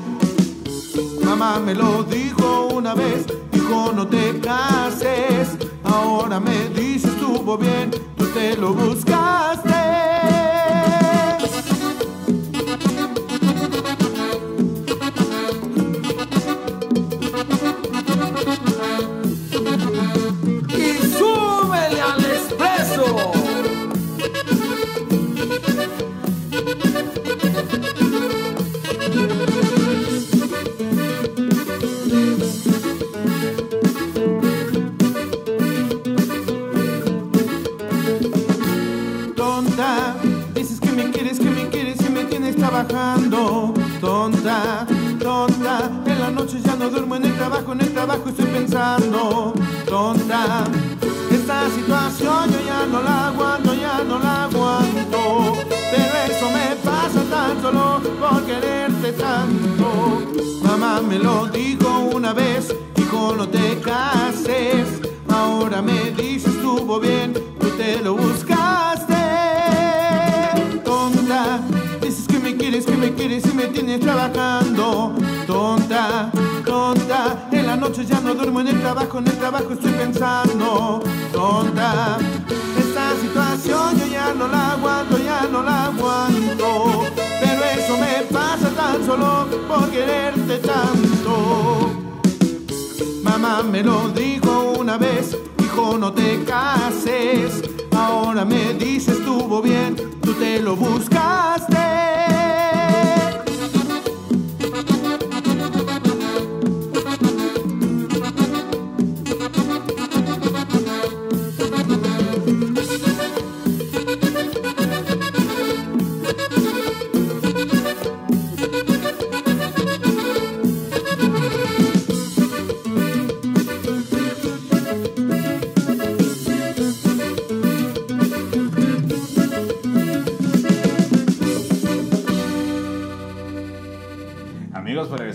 [1.23, 5.58] Mamá me lo dijo una vez, dijo no te cases.
[5.84, 9.24] Ahora me dice estuvo bien, tú te lo buscaste.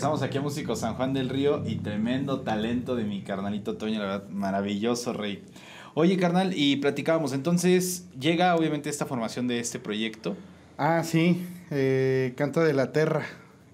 [0.00, 3.98] Regresamos aquí a Músico San Juan del Río y tremendo talento de mi carnalito Toño,
[3.98, 5.44] la verdad, maravilloso rey.
[5.92, 10.38] Oye, carnal, y platicábamos, entonces llega obviamente esta formación de este proyecto.
[10.78, 13.26] Ah, sí, eh, Canto de la Terra.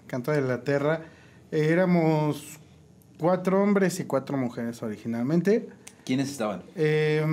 [0.07, 1.05] Canto de la Terra.
[1.53, 2.59] Eh, éramos
[3.17, 5.69] cuatro hombres y cuatro mujeres originalmente.
[6.03, 6.61] ¿Quiénes estaban?
[6.75, 7.25] Eh,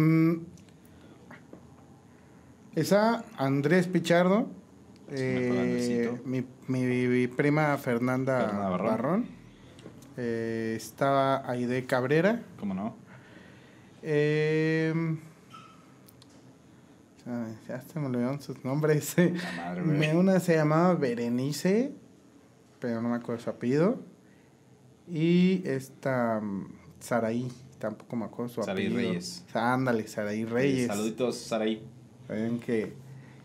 [2.76, 4.46] esa Andrés Pichardo,
[5.10, 8.86] eh, mi, mi- mi prima Fernanda, Fernanda Barrón.
[8.88, 9.26] Barrón,
[10.16, 12.96] eh, estaba Aide Cabrera, ¿Cómo no?
[14.02, 14.92] eh,
[17.26, 19.14] ay, ya se me olvidaron sus nombres.
[19.56, 19.82] Madre.
[19.82, 21.92] Me- Una se llamaba Berenice,
[22.80, 23.98] pero no me acuerdo su apellido.
[25.08, 26.66] Y esta mm,
[27.00, 29.08] Saraí, tampoco me acuerdo su Saraí apellido.
[29.10, 29.44] Reyes.
[29.52, 30.86] Sa- Ándale, Saraí Reyes.
[30.88, 31.82] Saluditos, Saraí.
[32.26, 32.92] Saben que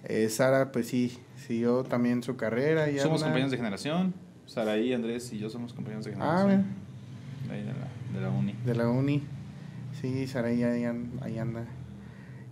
[0.06, 1.18] eh, Sara, pues sí,
[1.50, 2.92] siguió también su carrera.
[2.92, 4.14] Y Somos anda- compañeros de generación.
[4.46, 6.66] Saraí, Andrés y yo somos compañeros de Ah, generación.
[7.48, 8.54] De ahí de la, de la uni.
[8.66, 9.24] de la uni.
[10.00, 10.86] Sí, Saraí ahí,
[11.22, 11.66] ahí anda.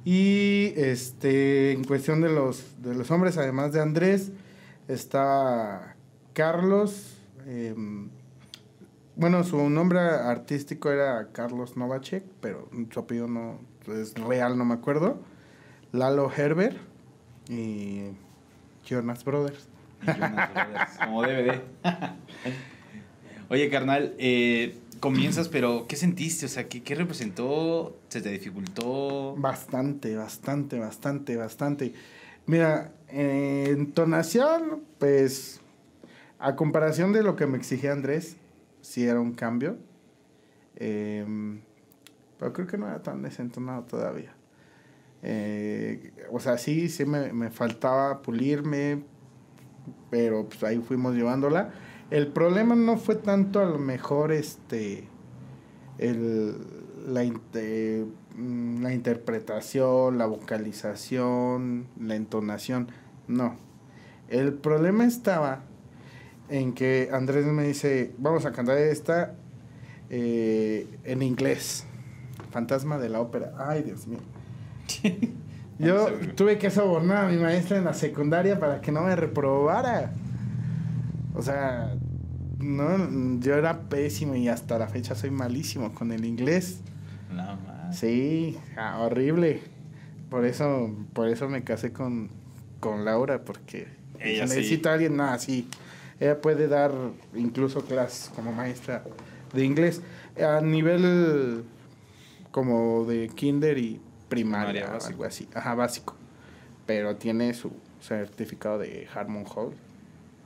[0.03, 4.31] Y este, en cuestión de los, de los hombres, además de Andrés,
[4.87, 5.95] está
[6.33, 7.17] Carlos.
[7.45, 8.09] em,
[9.15, 14.73] bueno, su nombre artístico era Carlos Novacek, pero su apellido no es real, no me
[14.73, 15.19] acuerdo.
[15.91, 16.77] Lalo Herbert
[17.49, 18.09] y
[18.87, 19.67] Jonas Brothers.
[20.05, 21.61] Jonas Brothers, Como DVD.
[23.49, 26.45] Oye, carnal, eh, comienzas, pero ¿qué sentiste?
[26.45, 27.97] O sea, ¿qué, qué representó?
[28.09, 29.35] ¿Se te dificultó?
[29.37, 31.93] Bastante, bastante, bastante, bastante.
[32.45, 35.61] Mira, eh, entonación, pues,
[36.39, 38.37] a comparación de lo que me exigía Andrés,
[38.81, 39.77] sí era un cambio.
[40.75, 41.59] Em,
[42.37, 44.36] pero creo que no era tan desentonado todavía.
[45.29, 49.03] Eh, o sea, sí, sí me, me faltaba pulirme,
[50.09, 51.71] pero pues ahí fuimos llevándola.
[52.11, 55.03] El problema no fue tanto a lo mejor este
[55.97, 56.55] el,
[57.07, 58.05] la, inte-
[58.37, 62.87] mm, la interpretación, la vocalización, la entonación,
[63.27, 63.57] no.
[64.29, 65.63] El problema estaba
[66.47, 69.35] en que Andrés me dice, vamos a cantar esta
[70.09, 71.85] eh, en inglés.
[72.51, 73.51] Fantasma de la ópera.
[73.57, 74.19] Ay, Dios mío.
[75.79, 80.11] Yo tuve que sobornar a mi maestra en la secundaria para que no me reprobara.
[81.35, 81.93] O sea,
[82.57, 86.81] no, yo era pésimo y hasta la fecha soy malísimo con el inglés.
[87.31, 87.95] Más.
[87.95, 88.57] Sí,
[88.99, 89.61] horrible.
[90.31, 92.31] Por eso, por eso me casé con,
[92.79, 93.87] con Laura, porque
[94.19, 94.57] Ella si sí.
[94.57, 95.67] necesito a alguien, nada, así.
[96.19, 96.91] Ella puede dar
[97.35, 99.03] incluso clases como maestra
[99.53, 100.01] de inglés
[100.43, 101.63] a nivel
[102.51, 105.47] como de kinder y primaria, Primaria, o algo así.
[105.53, 106.15] Ajá, básico.
[106.85, 109.73] Pero tiene su certificado de Harmon Hall.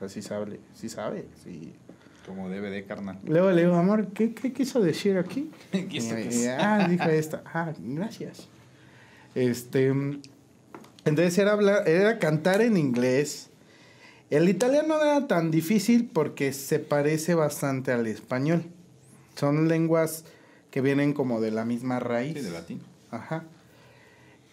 [0.02, 1.74] Así sabe, sí sabe, sí.
[2.26, 3.18] Como DVD, carnal.
[3.26, 5.52] Luego le digo, amor, ¿qué, qué quiso decir aquí?
[6.60, 7.44] Ah, dijo esta.
[7.54, 8.48] Ah, gracias.
[9.34, 9.88] Este,
[11.06, 13.50] entonces era hablar, era cantar en inglés.
[14.30, 18.64] El italiano no era tan difícil porque se parece bastante al español.
[19.36, 20.26] Son lenguas
[20.70, 22.38] que vienen como de la misma raíz.
[22.38, 22.82] Sí, de latín.
[23.10, 23.44] Ajá.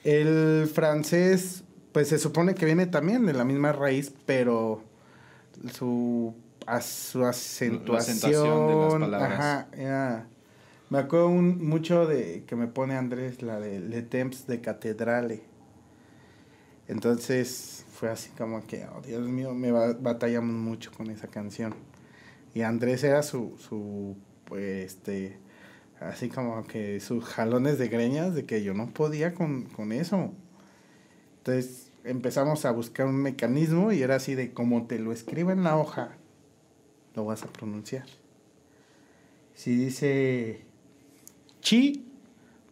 [0.05, 4.83] El francés, pues se supone que viene también de la misma raíz, pero
[5.73, 6.35] su,
[6.67, 9.33] a- su acentuación, acentuación de las palabras.
[9.41, 10.27] Ajá, era-
[10.91, 15.43] me acuerdo un- mucho de que me pone Andrés la de Le Temps de Catedrale.
[16.87, 21.75] Entonces fue así como que, oh Dios mío, me ba- batallamos mucho con esa canción.
[22.55, 25.39] Y Andrés era su, su, pues, este,
[26.01, 30.33] así como que sus jalones de greñas de que yo no podía con, con eso.
[31.39, 35.65] Entonces empezamos a buscar un mecanismo y era así de como te lo escribo en
[35.65, 36.17] la hoja,
[37.15, 38.07] lo vas a pronunciar.
[39.55, 40.61] Si dice
[41.61, 42.07] chi,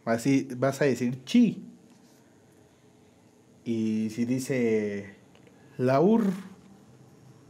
[0.05, 1.63] así vas a decir chi.
[3.65, 5.15] Y si dice
[5.77, 6.23] laur,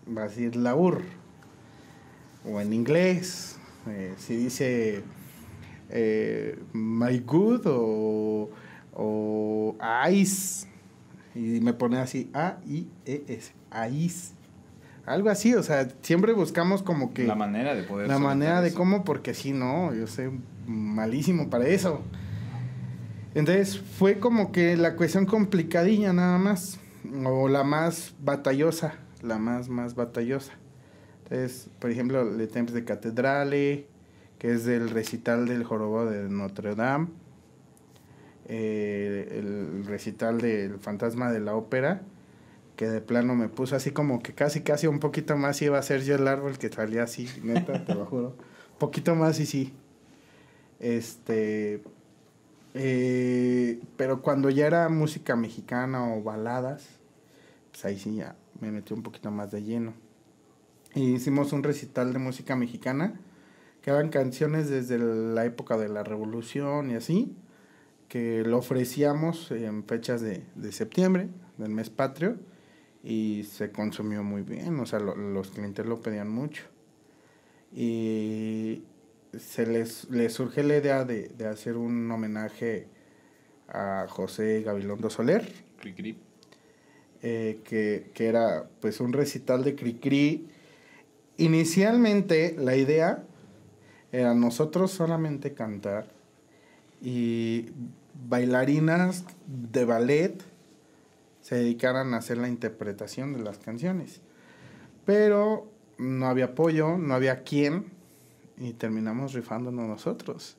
[0.07, 1.03] vas a decir laur.
[2.43, 5.03] O en inglés, eh, si dice
[5.89, 8.49] eh, my good o,
[8.93, 9.75] o
[10.11, 10.67] ice,
[11.35, 13.53] y me pone así A, I, E, S,
[13.91, 14.33] ice.
[15.05, 18.09] Algo así, o sea, siempre buscamos como que La manera de poder.
[18.09, 18.77] la manera de eso.
[18.77, 20.31] cómo, porque si no, yo soy
[20.65, 22.01] malísimo para eso.
[23.33, 26.79] Entonces fue como que la cuestión complicadilla nada más,
[27.25, 30.53] o la más batallosa, la más, más batallosa.
[31.23, 33.87] Entonces, por ejemplo, Le Temps de Catedrale,
[34.39, 37.07] que es del recital del Jorobado de Notre Dame,
[38.47, 42.01] eh, el recital del Fantasma de la Ópera,
[42.75, 45.81] que de plano me puso así como que casi, casi un poquito más iba a
[45.81, 48.35] ser yo el árbol que salía así, neta, te lo juro.
[48.77, 49.73] Poquito más y sí.
[50.79, 51.81] Este.
[52.75, 56.87] eh, pero cuando ya era música mexicana o baladas,
[57.71, 59.93] pues ahí sí ya me metí un poquito más de lleno.
[60.93, 63.19] Y hicimos un recital de música mexicana,
[63.91, 67.35] eran canciones desde la época de la revolución y así,
[68.09, 72.37] que lo ofrecíamos en fechas de, de septiembre, del mes patrio,
[73.03, 76.63] y se consumió muy bien, o sea, lo- los clientes lo pedían mucho.
[77.73, 78.83] Y
[79.37, 82.87] se les, les surge la idea de, de hacer un homenaje
[83.67, 86.17] a José Gabilondo Soler, Cri, cri.
[87.21, 90.47] eh, que, que era pues un recital de Cricri.
[91.37, 93.23] Inicialmente la idea
[94.11, 96.07] era nosotros solamente cantar
[97.01, 97.67] y
[98.27, 100.41] bailarinas de ballet
[101.41, 104.21] se dedicaran a hacer la interpretación de las canciones.
[105.05, 107.85] Pero no había apoyo, no había quién
[108.57, 110.57] y terminamos rifándonos nosotros.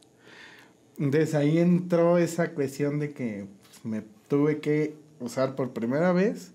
[0.99, 6.53] Entonces ahí entró esa cuestión de que pues, me tuve que usar por primera vez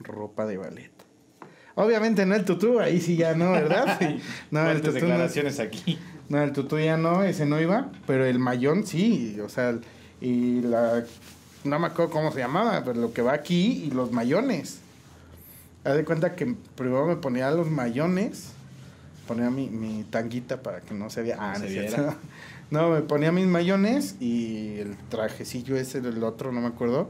[0.00, 0.92] ropa de ballet.
[1.74, 4.00] Obviamente no el tutú, ahí sí ya no, ¿verdad?
[4.50, 5.98] No, el tutú no, declaraciones aquí.
[6.28, 9.78] No, el tutú ya no, ese no iba, pero el mayón sí, o sea,
[10.20, 11.04] y la,
[11.64, 14.80] no me acuerdo cómo se llamaba, pero lo que va aquí y los mayones.
[15.84, 18.50] Haz de cuenta que primero me ponía los mayones,
[19.26, 21.36] ponía mi, mi tanguita para que no se vea.
[21.38, 21.88] Ah, No no, se es viera.
[21.90, 22.16] cierto.
[22.70, 27.08] No, me ponía mis mayones y el trajecillo ese del otro, no me acuerdo,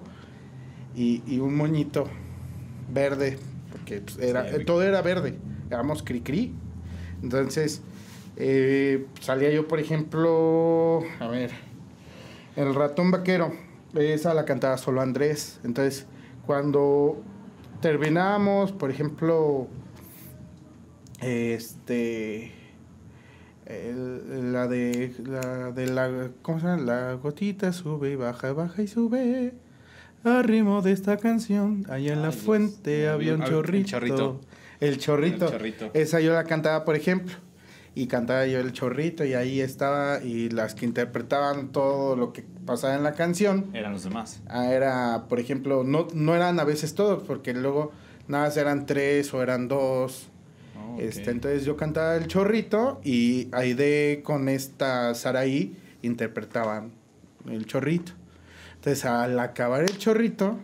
[0.95, 2.05] y, y un moñito
[2.93, 3.41] verde,
[3.73, 5.37] porque pues, era, Sí, todo era verde,
[5.69, 6.53] éramos cri-cri.
[7.25, 7.83] Entonces,
[8.41, 11.51] eh, salía yo, por ejemplo, a ver,
[12.57, 13.53] el ratón vaquero,
[13.95, 15.61] esa la cantaba solo Andrés.
[15.64, 16.07] Entonces,
[16.47, 17.20] cuando
[17.80, 19.66] terminábamos, por ejemplo,
[21.20, 22.53] este
[23.66, 26.82] el- la de la de la ¿cómo se llama?
[26.82, 29.53] La gotita sube y baja, baja y sube.
[30.24, 32.43] Al ritmo de esta canción, allá en la Dios.
[32.43, 33.89] fuente había un Ah, el chorrito.
[33.89, 34.41] chorrito.
[34.80, 35.45] El chorrito.
[35.47, 35.91] El chorrito.
[35.95, 37.34] Esa yo la cantaba, por ejemplo.
[37.99, 42.44] Y cantaba yo el chorrito y ahí estaba y las que interpretaban todo lo que
[42.64, 44.40] pasaba en la canción Eran los demás.
[44.46, 47.90] Ah, era, por ejemplo, no, no eran a veces todos, porque luego
[48.28, 50.28] nada más eran tres o eran dos.
[50.80, 51.01] Oh, ok.
[51.01, 56.92] Este, entonces yo cantaba el chorrito y Aide con esta Saraí interpretaban
[57.51, 58.12] el chorrito.
[58.76, 60.57] Entonces al acabar el chorrito,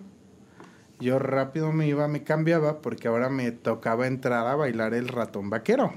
[1.00, 5.50] yo rápido me iba, me cambiaba, porque ahora me tocaba entrar a bailar el ratón
[5.50, 5.92] vaquero.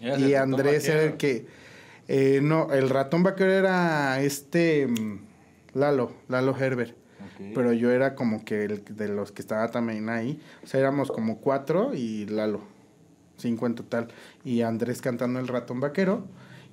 [0.00, 1.46] Y Andrés era el que...
[2.08, 4.86] eh, no, el ratón vaquero era este...
[4.86, 5.20] mm,
[5.74, 6.96] Lalo, Lalo Herbert.
[7.54, 10.40] Pero yo era como que el de los que estaba también ahí.
[10.64, 12.62] O sea, éramos como cuatro y Lalo.
[13.36, 14.08] Cinco en total.
[14.42, 16.24] Y Andrés cantando el ratón vaquero.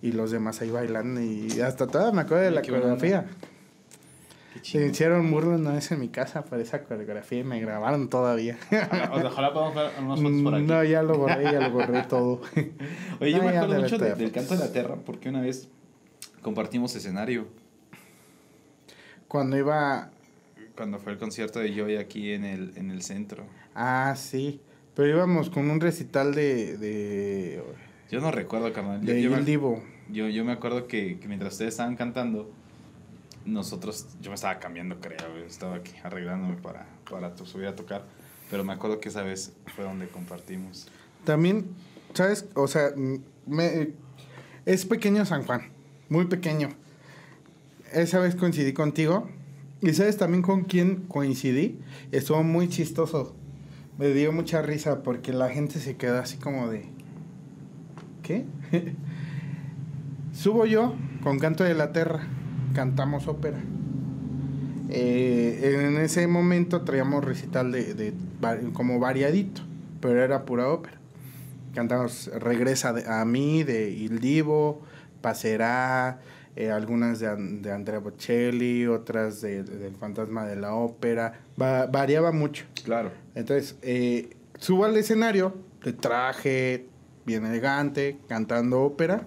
[0.01, 1.19] Y los demás ahí bailando.
[1.21, 3.25] Y hasta toda me acuerdo de la buena coreografía.
[4.61, 8.57] Se hicieron burlas una vez en mi casa por esa coreografía y me grabaron todavía.
[8.71, 10.63] Ojalá, ojalá podamos ver unas fotos por aquí.
[10.65, 12.41] no, ya lo borré, ya lo borré todo.
[13.19, 15.69] Oye, yo me acuerdo mucho de- del canto de la tierra porque una vez
[16.41, 17.47] compartimos escenario
[19.27, 20.11] Cuando iba...
[20.75, 23.45] cuando fue el concierto de Joy aquí en el, en el centro.
[23.75, 24.61] Ah, sí.
[24.95, 26.77] Pero íbamos con un recital de...
[26.77, 27.63] De,
[28.11, 29.01] Yo no recuerdo, carnal.
[29.01, 29.81] Yo, de yo Il me, Divo.
[30.09, 32.51] yo, yo me acuerdo que, que mientras ustedes estaban cantando,
[33.45, 38.03] nosotros, yo me estaba cambiando, creo, estaba aquí arreglándome para, para subir a tocar.
[38.49, 40.87] Pero me acuerdo que esa vez fue donde compartimos.
[41.25, 41.67] También,
[42.13, 42.45] ¿sabes?
[42.55, 42.91] O sea,
[43.45, 43.93] me,
[44.65, 45.71] es pequeño San Juan,
[46.09, 46.69] muy pequeño.
[47.91, 49.29] Esa vez coincidí contigo.
[49.81, 51.79] ¿Y sabes también con quién coincidí?
[52.11, 53.35] Estuvo muy chistoso.
[53.97, 56.85] Me dio mucha risa porque la gente se quedó así como de...
[58.23, 58.45] ¿Qué?
[60.33, 62.27] Subo yo con Canto de la Tierra.
[62.73, 63.59] Cantamos ópera.
[64.89, 68.13] Eh, en ese momento traíamos recital de, de
[68.73, 69.61] como variadito,
[70.01, 70.97] pero era pura ópera.
[71.73, 74.81] Cantamos Regresa a mí de Il Divo,
[75.21, 76.19] Passerá,
[76.55, 81.39] eh, algunas de, An- de Andrea Bocelli, otras de, de- del Fantasma de la Ópera.
[81.59, 82.65] Va- variaba mucho.
[82.83, 83.11] Claro.
[83.33, 86.85] Entonces, eh, subo al escenario de traje,
[87.25, 89.25] bien elegante, cantando ópera.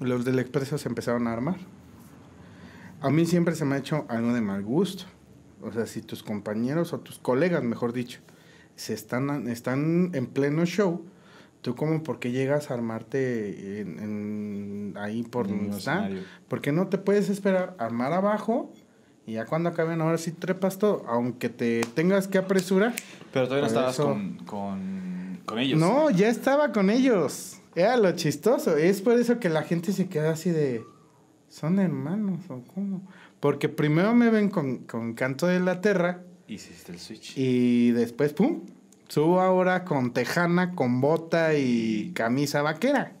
[0.00, 1.56] Los del Expreso se empezaron a armar.
[3.02, 5.04] A mí siempre se me ha hecho algo de mal gusto.
[5.60, 8.20] O sea, si tus compañeros o tus colegas, mejor dicho,
[8.74, 11.04] se están, están en pleno show,
[11.60, 16.02] tú como por qué llegas a armarte en, en- ahí por donde están?
[16.48, 18.72] Porque no te puedes esperar armar abajo
[19.26, 22.92] y ya cuando acaben ahora sí trepas todo, aunque te tengas que apresurar.
[23.32, 25.78] Pero todavía no estabas eso- con, con, con ellos.
[25.78, 27.58] No, ya estaba con ellos.
[27.76, 28.76] Era lo chistoso.
[28.76, 30.84] Es por eso que la gente se queda así de...
[31.52, 33.06] ¿Son hermanos o cómo?
[33.38, 37.36] Porque primero me ven con, con Canto de la Tierra Hiciste el switch.
[37.36, 38.62] y después, ¡pum!
[39.08, 43.12] Subo ahora con tejana, con bota y camisa vaquera.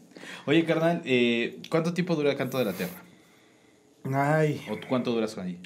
[0.46, 3.02] Oye, carnal, eh, ¿cuánto tiempo dura el canto de la tierra?
[4.04, 5.60] Ay, ¿O cuánto duras ahí?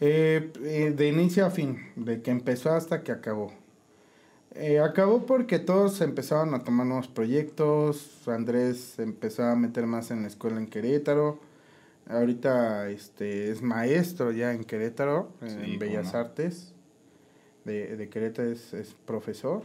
[0.00, 3.52] eh, eh, de inicio a fin, de que empezó hasta que acabó.
[4.54, 8.26] Eh, acabó porque todos empezaron a tomar nuevos proyectos.
[8.26, 11.38] Andrés empezó a meter más en la escuela en Querétaro.
[12.10, 16.18] Ahorita este, es maestro ya en Querétaro, Sí, en Bellas no.
[16.18, 16.74] Artes.
[17.64, 19.62] De, de Querétaro es, es profesor.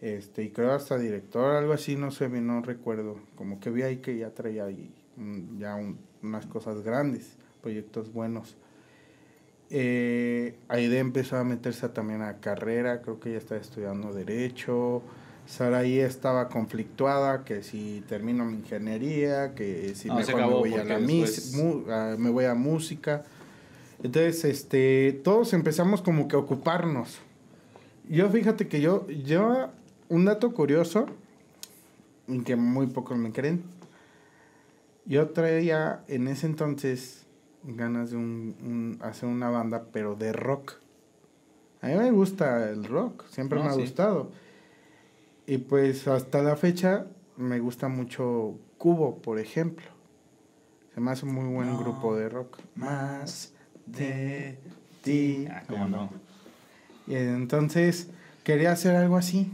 [0.00, 3.18] Este, y creo hasta director, algo así, no sé no recuerdo.
[3.36, 4.92] Como que vi ahí que ya traía ahí
[5.58, 8.56] ya un- unas cosas grandes, proyectos buenos.
[9.70, 15.02] Eh, Aide empezó a meterse también a carrera, creo que ella estaba estudiando Derecho.
[15.46, 20.84] Saraí estaba conflictuada, que si termino mi ingeniería, que si No, mejor me voy a
[20.84, 23.24] la después- mis- mu- a- me voy a música.
[24.02, 27.18] Entonces, este, todos empezamos como que a ocuparnos.
[28.08, 29.68] Yo fíjate que yo, yo,
[30.08, 31.06] un dato curioso,
[32.44, 33.62] que muy pocos me creen,
[35.04, 37.26] yo traía en ese entonces
[37.64, 40.74] ganas de un, un- hacer una banda, pero de rock.
[41.80, 43.80] A mí me gusta el rock, siempre No, me ha sí.
[43.82, 44.30] gustado.
[45.46, 49.86] Y pues hasta la fecha me gusta mucho Cubo, por ejemplo.
[50.94, 51.78] Se me hace un muy buen No.
[51.78, 52.58] grupo de rock.
[52.74, 53.52] Más
[53.86, 54.58] de
[55.02, 55.46] ti.
[55.50, 56.10] Ah, cómo no.
[57.06, 58.08] Y entonces
[58.44, 59.50] quería hacer algo así.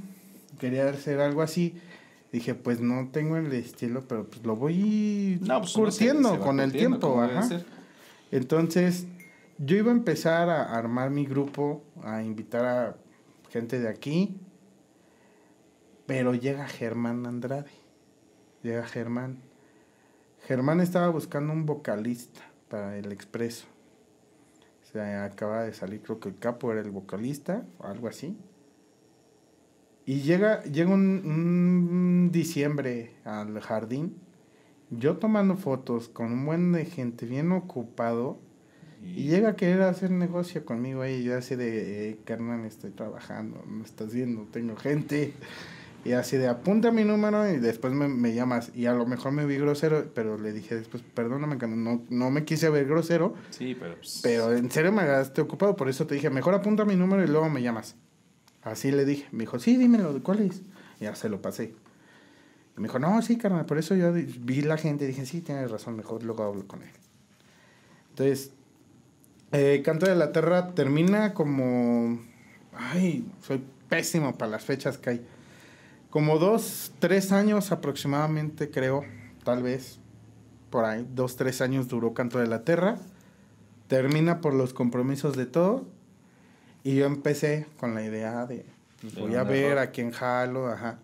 [0.58, 1.80] Quería hacer algo así.
[2.32, 6.38] Dije, pues no tengo el estilo, pero pues lo voy No, pues se- curtiendo se
[6.40, 7.20] con el tiempo.
[7.22, 7.48] ajá.
[8.30, 9.06] Entonces
[9.58, 12.96] yo iba a empezar a armar mi grupo, a invitar a
[13.50, 14.36] gente de aquí,
[16.08, 17.70] pero llega Germán Andrade.
[18.62, 19.42] Llega Germán.
[20.46, 22.40] Germán estaba buscando un vocalista
[22.70, 23.66] para el expreso.
[24.82, 28.38] O sea, acaba de salir, creo que el capo era el vocalista, o algo así.
[30.06, 34.16] Y llega, llega un, un diciembre al jardín,
[34.88, 38.38] yo tomando fotos con un buen de gente bien ocupado,
[39.02, 43.62] y llega a querer hacer negocio conmigo ahí, yo así de, eh, carnal, estoy trabajando,
[43.66, 45.34] no estás viendo, tengo gente.
[46.04, 48.70] Y así de, apunta mi número y después me, me llamas.
[48.74, 52.30] Y a lo mejor me vi grosero, pero le dije después, perdóname, que no, no
[52.30, 53.34] me quise ver grosero.
[53.50, 53.96] Sí, pero...
[53.96, 57.22] pues, Pero en serio me agarraste ocupado, por eso te dije, mejor apunta mi número
[57.24, 57.96] y luego me llamas.
[58.62, 59.26] Así le dije.
[59.32, 60.62] Me dijo, sí, dímelo, ¿cuál es?
[61.00, 61.74] Y ya se lo pasé.
[62.76, 65.40] Y me dijo, no, sí, carnal, por eso yo vi la gente y dije, sí,
[65.40, 66.90] tienes razón, mejor luego hablo con él.
[68.10, 68.52] Entonces,
[69.52, 72.20] eh, Canto de la Tierra termina como...
[72.72, 75.26] Ay, soy pésimo para las fechas que hay.
[76.10, 79.04] Como dos, tres años aproximadamente, creo,
[79.44, 79.98] tal vez,
[80.70, 82.96] por ahí, dos, tres años duró Canto de la Tierra.
[83.88, 85.86] Termina por los compromisos de todo.
[86.82, 88.64] Y yo empecé con la idea de,
[89.00, 89.82] pues, voy a ver rock.
[89.82, 90.98] a quién jalo, ajá.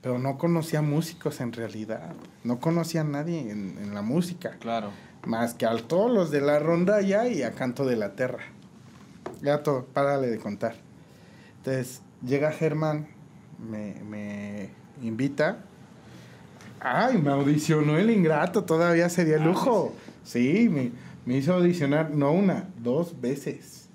[0.00, 2.14] Pero no conocía músicos en realidad.
[2.44, 4.56] No conocía a nadie en, en la música.
[4.60, 4.90] Claro.
[5.24, 8.44] Más que a todos los de la ronda ya y a Canto de la Tierra.
[9.42, 10.76] Ya todo, párale de contar.
[11.58, 13.08] Entonces, llega Germán,
[13.58, 14.70] me, me
[15.02, 15.64] invita.
[16.80, 19.94] Ay, me audicionó el ingrato, todavía sería Ah, lujo.
[20.24, 20.92] Sí, me,
[21.24, 23.88] me hizo audicionar, no una, dos veces.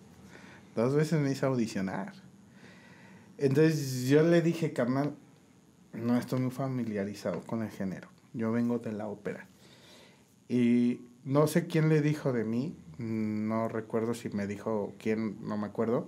[0.76, 2.14] Dos veces me hizo audicionar.
[3.38, 5.14] Entonces yo le dije, carnal,
[5.94, 8.08] no estoy muy familiarizado con el género.
[8.34, 9.48] Yo vengo de la ópera.
[10.48, 15.58] Y no sé quién le dijo de mí, no recuerdo si me dijo quién, no
[15.58, 16.08] me acuerdo,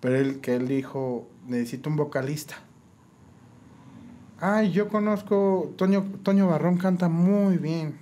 [0.00, 2.56] pero él que él dijo, necesito un vocalista.
[4.40, 7.98] Ay, yo conozco, Toño, Toño Barrón canta muy bien.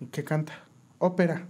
[0.00, 0.54] ¿Y qué canta?
[0.98, 1.46] Ópera.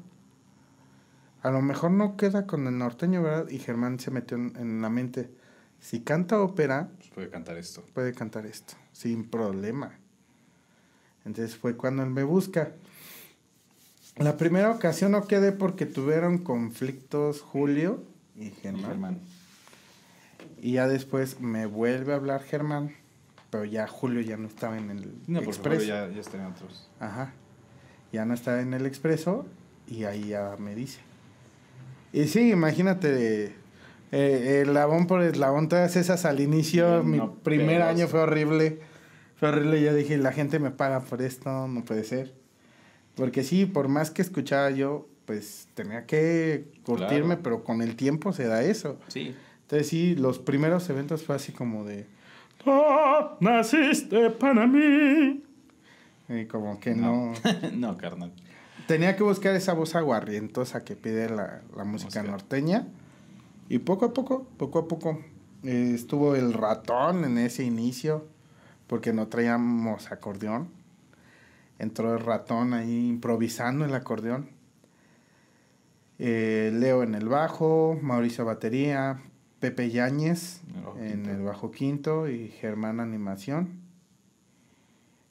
[1.42, 3.48] A lo mejor no queda con el norteño, ¿verdad?
[3.48, 5.30] Y Germán se metió en, en la mente,
[5.78, 7.84] si canta ópera, Pues puede cantar esto.
[7.94, 9.92] puede cantar esto, sin problema.
[11.24, 12.72] Entonces fue cuando él me busca.
[14.16, 18.84] La primera ocasión no quedé porque tuvieron conflictos Julio y Germán.
[18.84, 19.20] Germán.
[20.60, 22.94] Y ya después me vuelve a hablar Germán,
[23.50, 25.84] pero ya Julio ya no estaba en el No, expreso.
[25.86, 26.88] ya, ya están otros.
[26.98, 27.32] Ajá.
[28.12, 29.46] Ya no estaba en el expreso
[29.86, 31.00] y ahí ya me dice.
[32.12, 33.54] Y sí, imagínate,
[34.12, 37.88] eh, eslabón por eslabón, todas esas al inicio, mi no primer pegas.
[37.94, 38.80] año fue horrible.
[39.36, 42.34] Fue horrible, yo dije, la gente me paga por esto, no puede ser.
[43.14, 47.40] Porque sí, por más que escuchaba yo, pues tenía que curtirme, Claro.
[47.44, 48.98] pero con el tiempo se da eso.
[49.06, 49.32] Sí.
[49.62, 52.08] Entonces sí, los primeros eventos fue así como de...
[52.66, 55.44] "Ah, naciste para mí.
[56.28, 57.32] Y como que no...
[57.74, 58.32] no, carnal.
[58.88, 62.22] Tenía que buscar esa voz aguarrientosa que pide la, la música Música.
[62.24, 62.88] norteña.
[63.68, 65.20] Y poco a poco, poco a poco,
[65.62, 68.26] eh, estuvo el ratón en ese inicio,
[68.88, 70.70] porque no traíamos acordeón.
[71.78, 74.58] Entró el ratón ahí improvisando el acordeón.
[76.22, 79.22] Eh, Leo en el bajo, Mauricio batería,
[79.58, 81.30] Pepe Yáñez En el bajo en quinto.
[81.30, 83.80] el bajo quinto y Germán animación.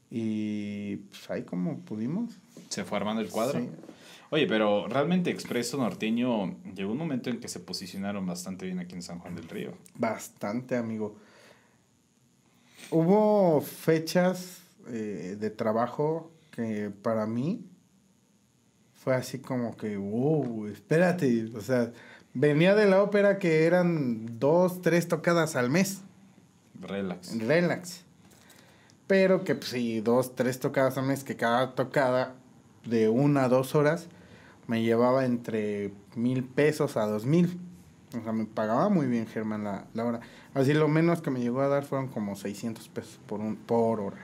[0.10, 2.32] Y pues ahí como pudimos.
[2.70, 3.60] Se fue armando el cuadro.
[3.60, 3.70] Sí.
[4.32, 8.96] Oye, pero realmente Expreso Norteño llegó un momento en que se posicionaron bastante bien aquí
[8.96, 9.74] en San Juan del Río.
[9.94, 11.16] Bastante, amigo.
[12.90, 17.69] Hubo fechas eh, de trabajo que para mí
[19.00, 21.92] fue así como que, wow, espérate, o sea,
[22.34, 26.02] venía de la ópera que eran dos, tres tocadas al mes,
[26.82, 27.38] Relax.
[27.40, 28.06] relax.
[29.08, 32.36] Pero que pues, sí, dos, tres tocadas al mes, que cada tocada
[32.86, 34.08] de una a dos horas
[34.68, 37.60] me llevaba entre mil pesos a dos mil.
[38.18, 40.20] O sea, me pagaba muy bien Germán la, la hora.
[40.54, 44.00] Así lo menos que me llegó a dar fueron como 600 pesos por, un, por
[44.00, 44.18] hora.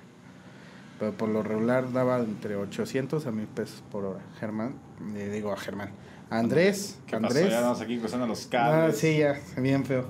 [1.00, 4.22] Pero por lo regular daba entre 800 a 1000 pesos por hora.
[4.40, 4.76] Germán,
[5.14, 5.90] le digo a Germán.
[6.30, 7.34] Andrés, ¿Qué Andrés.
[7.36, 7.48] pasó?
[7.50, 8.98] Ya andamos aquí cruzando los Ah, cables.
[8.98, 10.06] sí, ya, bien feo.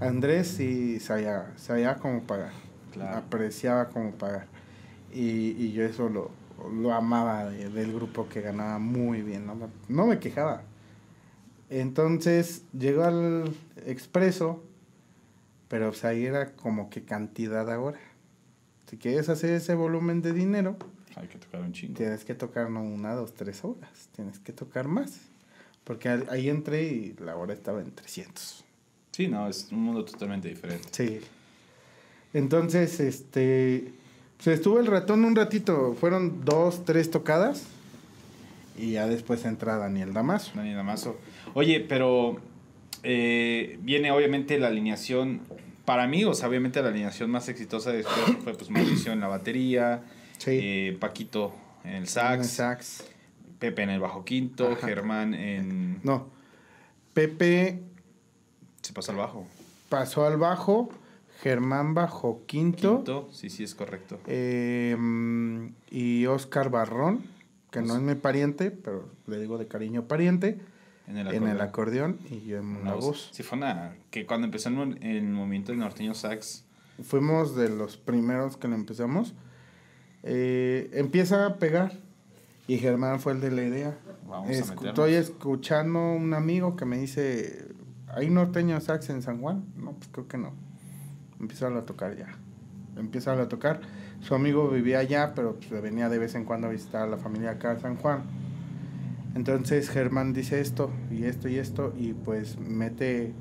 [0.00, 2.52] Andrés sí sabía, sabía cómo pagar.
[2.92, 3.16] Claro.
[3.18, 4.46] Apreciaba cómo pagar.
[5.12, 6.30] Y, y yo eso lo,
[6.72, 9.46] lo amaba de- del grupo que ganaba muy bien.
[9.46, 10.62] No me, no me quejaba.
[11.70, 13.54] Entonces llegó al
[13.86, 14.62] expreso,
[15.68, 17.98] pero ahí era como que cantidad ahora.
[18.88, 20.76] Si quieres hacer ese volumen de dinero,
[21.16, 21.94] Hay que tocar un chingo.
[21.94, 24.08] tienes que tocar no una, dos, tres horas.
[24.14, 25.20] Tienes que tocar más.
[25.84, 28.64] Porque ahí entré y la hora estaba en 300.
[29.12, 30.88] Sí, no, es un mundo totalmente diferente.
[30.92, 31.20] Sí.
[32.34, 33.92] Entonces, este.
[34.38, 35.94] Se estuvo el ratón un ratito.
[35.98, 37.64] Fueron dos, tres tocadas.
[38.76, 40.52] Y ya después entra Daniel Damaso.
[40.54, 41.18] Dani Damaso.
[41.54, 42.36] Oye, pero
[43.02, 45.40] eh, viene obviamente la alineación,
[45.88, 49.20] para mí, o sea, obviamente la alineación más exitosa de después fue pues Mauricio en
[49.20, 50.02] la batería,
[50.36, 50.50] Sí.
[50.62, 53.04] eh, Paquito en el En sax, el sax.
[53.58, 54.86] Pepe en el bajo quinto, Ajá.
[54.86, 55.98] Germán en...
[56.04, 56.26] No.
[57.14, 57.80] Pepe
[58.82, 59.46] Se pasó al bajo.
[59.88, 60.90] pasó al bajo.
[61.40, 62.96] Germán bajo quinto.
[62.96, 64.20] Quinto, sí, sí, es correcto.
[64.26, 67.22] eh, mm, y Oscar Barrón,
[67.70, 70.58] que no es mi pariente, pero le digo de cariño pariente.
[71.08, 72.18] En el En el acordeón.
[72.20, 73.04] acordeón y en Una la voz.
[73.06, 73.28] voz.
[73.32, 73.94] Sí, fue una...
[74.10, 76.64] Que cuando empezó el, el movimiento del norteño sax,
[77.02, 79.32] Fuimos de los primeros que lo empezamos.
[80.22, 81.92] Eh, empieza a pegar.
[82.66, 83.96] Y Germán fue el de la idea.
[84.28, 84.84] Vamos a Escu- meternos.
[84.88, 87.68] Estoy escuchando un amigo que me dice,
[88.08, 89.64] ¿hay norteño sax en San Juan?
[89.76, 90.52] No, pues creo que no.
[91.40, 92.36] Empieza a tocar ya.
[92.96, 93.80] Empieza a tocar.
[94.20, 97.16] Su amigo vivía allá, pero pues, venía de vez en cuando a visitar a la
[97.16, 98.22] familia acá a San Juan.
[99.38, 103.32] Entonces Germán dice esto y esto y esto y pues mete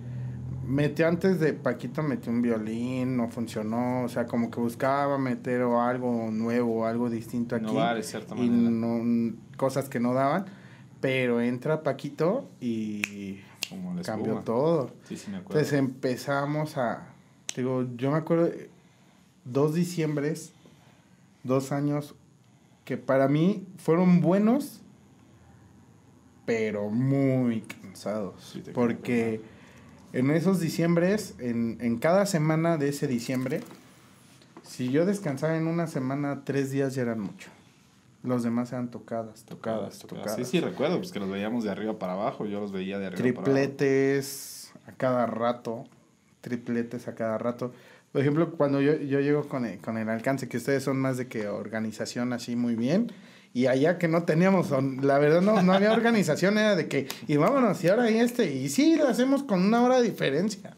[0.64, 5.64] mete antes de Paquito metió un violín, no funcionó, o sea, como que buscaba meter
[5.64, 8.70] o algo nuevo, algo distinto aquí innovar de cierta y manera.
[8.70, 10.45] no cosas que no daban,
[11.02, 14.43] pero entra Paquito y Como cambió espuma.
[14.43, 14.91] todo.
[15.06, 15.60] Sí, sí, me acuerdo.
[15.62, 17.08] Entonces empezamos a
[17.56, 18.52] digo, yo me acuerdo
[19.45, 20.54] dos diciembres,
[21.43, 22.14] dos años
[22.86, 24.82] que para mí fueron buenos,
[26.48, 28.54] pero muy cansados.
[28.54, 29.41] Sí, porque
[30.14, 33.60] en esos diciembres, en, en cada semana de ese diciembre,
[34.64, 37.50] si yo descansaba en una semana, tres días ya eran mucho.
[38.24, 40.38] Los demás eran tocadas, tocadas, tocadas.
[40.38, 43.08] Sí, sí, recuerdo, pues que los veíamos de arriba para abajo, yo los veía de
[43.08, 43.52] arriba para abajo.
[43.52, 45.84] tripletes a cada rato,
[46.39, 47.74] tripletes a cada rato.
[48.14, 51.18] Por ejemplo, cuando yo, yo llego con el, con el alcance, que ustedes son más
[51.18, 53.12] de que organización así muy bien,
[53.58, 54.70] y allá que no teníamos,
[55.01, 58.53] la verdad no, no había organización, era de que, y vámonos, y ahora y este,
[58.53, 60.78] y sí, lo hacemos con una hora de diferencia,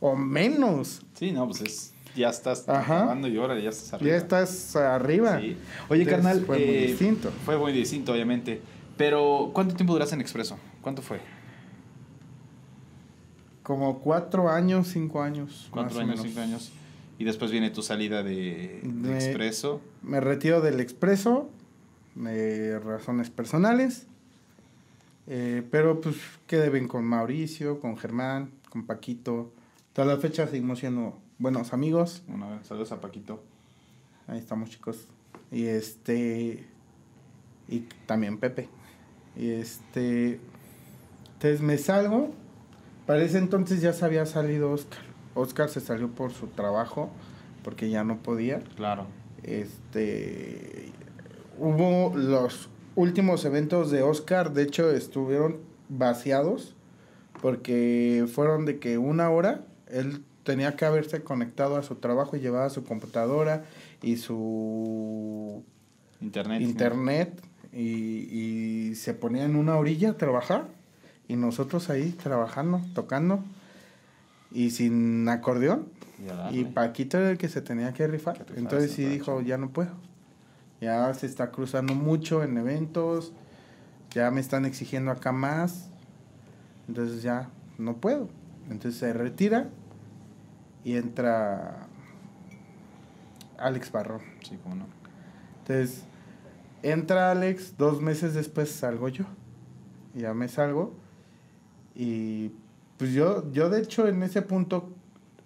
[0.00, 2.98] o menos, Sí, no, pues es, ya estás Ajá.
[3.00, 4.10] acabando y ahora ya estás arriba.
[4.10, 5.38] ya estás arriba.
[5.40, 5.56] Sí.
[5.88, 7.30] Oye, Entonces, carnal, fue muy eh, distinto.
[7.44, 8.60] Fue muy distinto, obviamente.
[8.96, 10.56] Pero, ¿cuánto tiempo duraste en Expreso?
[10.80, 11.20] ¿Cuánto fue?
[13.62, 15.68] Como cuatro años, cinco años.
[15.70, 16.70] Cuatro años, cinco años.
[17.18, 19.80] Y después viene tu salida de, de De- Expreso.
[20.02, 21.48] Me retiro del expreso,
[22.14, 24.06] de razones personales.
[25.26, 29.52] Eh, pero pues quedé bien con Mauricio, con Germán, con Paquito.
[29.88, 32.22] Hasta la fecha seguimos siendo buenos amigos.
[32.28, 33.42] Una vez, saludos a Paquito.
[34.26, 35.06] Ahí estamos chicos.
[35.50, 36.66] Y este...
[37.68, 38.68] Y también Pepe.
[39.36, 40.40] Y este...
[41.34, 42.32] Entonces me salgo.
[43.06, 45.00] Para ese entonces ya se había salido Oscar.
[45.34, 47.10] Oscar se salió por su trabajo
[47.62, 48.60] porque ya no podía.
[48.76, 49.06] Claro.
[49.42, 50.92] Este
[51.58, 56.74] hubo los últimos eventos de Oscar, de hecho estuvieron vaciados
[57.40, 62.40] porque fueron de que una hora él tenía que haberse conectado a su trabajo y
[62.40, 63.64] llevaba su computadora
[64.02, 65.62] y su
[66.20, 66.62] Internet.
[66.62, 67.42] internet
[67.72, 70.68] y, y se ponía en una orilla a trabajar
[71.28, 73.42] y nosotros ahí trabajando, tocando
[74.52, 75.86] y sin acordeón
[76.52, 78.46] Y Paquito era el que se tenía que rifar.
[78.56, 79.90] Entonces sí dijo, ya no puedo.
[80.84, 83.32] Ya se está cruzando mucho en eventos.
[84.10, 85.88] Ya me están exigiendo acá más.
[86.88, 88.28] Entonces ya no puedo.
[88.68, 89.70] Entonces se retira
[90.84, 91.86] y entra
[93.56, 94.20] Alex Barrón.
[94.46, 94.84] Sí, cómo no.
[95.60, 96.04] Entonces
[96.82, 99.24] entra Alex, dos meses después salgo yo.
[100.14, 100.92] Ya me salgo.
[101.94, 102.52] Y
[102.98, 104.92] pues yo, yo de hecho en ese punto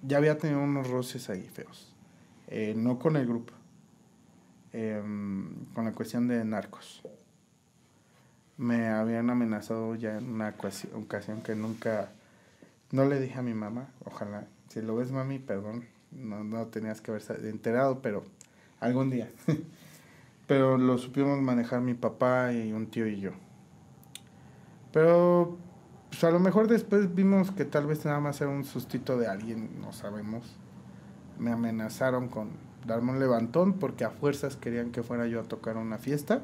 [0.03, 1.95] ya había tenido unos roces ahí feos.
[2.49, 3.58] Eh, no con el grupo.
[4.73, 7.03] Em, con la cuestión de narcos.
[8.57, 12.11] Me habían amenazado ya en una ocasi- ocasión que nunca...
[12.91, 14.47] No le dije a mi mamá, ojalá.
[14.69, 15.85] Si lo ves, mami, perdón.
[16.11, 18.25] No, no tenías que haber sa- enterado, pero
[18.81, 19.31] algún día.
[20.47, 23.33] pero lo supimos manejar mi papá y un tío y yo.
[24.93, 25.59] Pero
[26.11, 29.27] pues a lo mejor después vimos que tal vez nada más era un sustito de
[29.27, 30.57] alguien, no sabemos.
[31.39, 32.51] Me amenazaron con
[32.87, 36.43] darme un levantón porque a fuerzas querían que fuera yo a tocar una fiesta.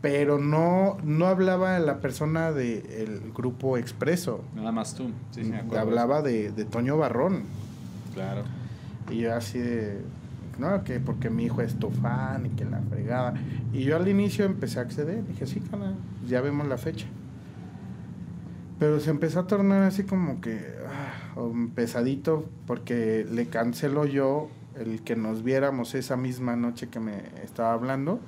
[0.00, 4.44] Pero no, no hablaba la persona del grupo Expreso.
[4.54, 5.08] Nada más tú.
[5.30, 5.80] Sí, sí, me acuerdo.
[5.80, 7.44] hablaba de, de Toño Barrón.
[8.12, 8.42] Claro.
[9.10, 10.02] Y yo así de,
[10.58, 13.34] no, que porque mi hijo es tu fan y que la fregada.
[13.72, 15.26] Y yo al inicio empecé a acceder.
[15.26, 15.96] Dije, sí, canal,
[16.26, 17.06] ya vemos la fecha.
[18.78, 24.48] Pero se empezó a tornar así como que ah, un pesadito porque le canceló yo
[24.76, 28.20] el que nos viéramos esa misma noche que me estaba hablando.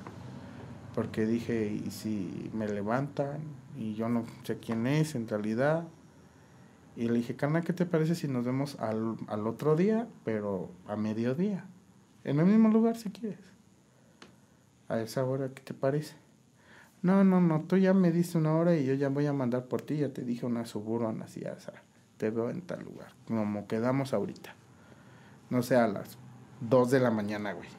[0.95, 3.39] Porque dije, ¿y si me levantan?
[3.77, 5.83] Y yo no sé quién es en realidad.
[6.95, 10.71] Y le dije, carnal, ¿qué te parece si nos vemos al, al otro día, pero
[10.87, 11.65] a mediodía?
[12.23, 13.39] En el mismo lugar si quieres.
[14.89, 16.15] A esa hora, ¿qué te parece?
[17.03, 19.65] No, no, no, tú ya me diste una hora y yo ya voy a mandar
[19.65, 21.83] por ti, ya te dije una suburban así, o sea,
[22.17, 24.55] te veo en tal lugar, como quedamos ahorita.
[25.49, 26.17] No sé, a las
[26.61, 27.69] 2 de la mañana, güey.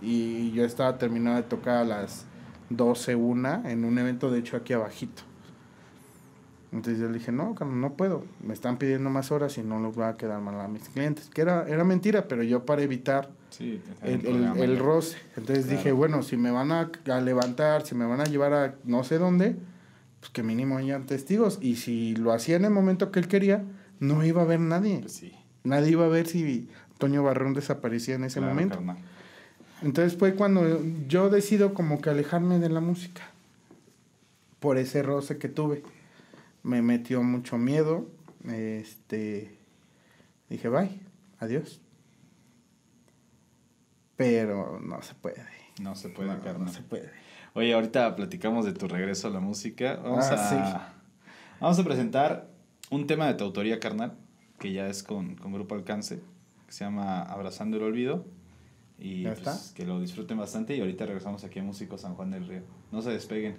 [0.00, 2.26] Y yo estaba terminado de tocar a las
[2.70, 5.22] 12, una, en un evento, de hecho, aquí abajito.
[6.72, 8.24] Entonces yo le dije, no, no puedo.
[8.42, 11.28] Me están pidiendo más horas y no los voy a quedar mal a mis clientes.
[11.28, 15.18] Que era, era mentira, pero yo para evitar Sí, el, el, el roce.
[15.36, 15.78] Entonces Claro.
[15.78, 19.04] dije, bueno, si me van a, a levantar, si me van a llevar a no
[19.04, 19.56] sé dónde,
[20.20, 21.58] pues que mínimo hayan testigos.
[21.60, 23.62] Y si lo hacía en el momento que él quería,
[24.00, 25.00] no iba a haber nadie.
[25.00, 25.32] Pues sí.
[25.64, 26.70] Nadie iba a ver si
[27.02, 28.76] Toño Barrón desaparecía en ese Claro, momento.
[28.76, 28.96] carnal.
[29.82, 33.22] Entonces fue cuando yo decido como que alejarme de la música.
[34.60, 35.82] Por ese roce que tuve.
[36.62, 38.06] Me metió mucho miedo.
[38.48, 39.58] Este
[40.48, 40.90] dije, bye,
[41.40, 41.80] adiós.
[44.16, 45.44] Pero no se puede.
[45.80, 46.66] No se puede, No, carnal.
[46.66, 47.10] no se puede.
[47.54, 49.96] Oye, ahorita platicamos de tu regreso a la música.
[49.96, 50.92] Vamos Ah, a
[51.60, 52.48] vamos a presentar
[52.90, 54.12] un tema de tu autoría, carnal,
[54.60, 56.20] que ya es con, con Grupo Alcance,
[56.72, 58.24] que se llama Abrazando el Olvido.
[58.98, 59.74] Y ¿Ya pues, está?
[59.74, 60.74] que lo disfruten bastante.
[60.74, 62.62] Y ahorita regresamos aquí a Músico San Juan del Río.
[62.90, 63.56] No se despeguen.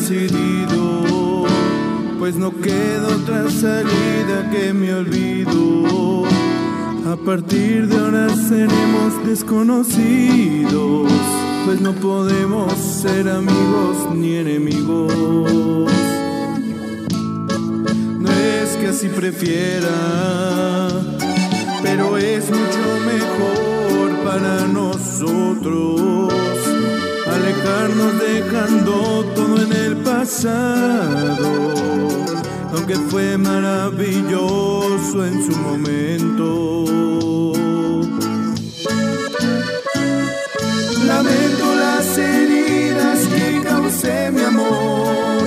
[0.00, 1.44] Decidido,
[2.18, 6.24] pues no queda otra salida que mi olvido.
[7.06, 11.12] A partir de ahora seremos desconocidos,
[11.66, 15.12] pues no podemos ser amigos ni enemigos.
[18.20, 20.88] No es que así prefiera,
[21.82, 26.30] pero es mucho mejor para nosotros
[27.40, 31.48] alejarnos dejando todo en el pasado,
[32.74, 36.84] aunque fue maravilloso en su momento.
[41.06, 45.42] Lamento las heridas que causé mi amor,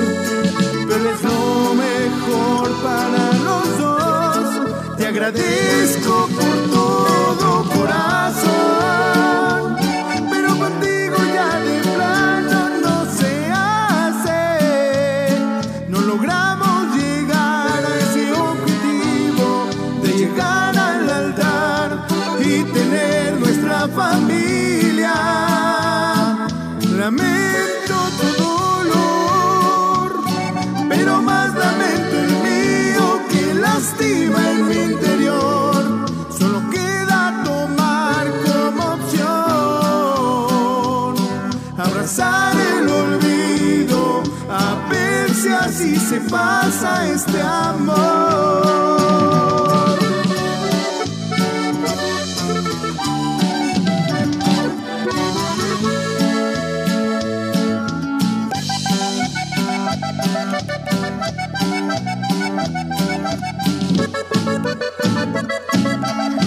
[0.87, 4.97] pero es lo mejor para los dos.
[4.97, 7.12] Te agradezco por todo,
[45.83, 47.99] si se pasa este amor.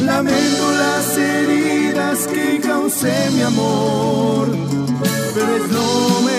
[0.03, 4.49] Lamento las heridas que causé mi amor,
[5.35, 6.36] pero es lo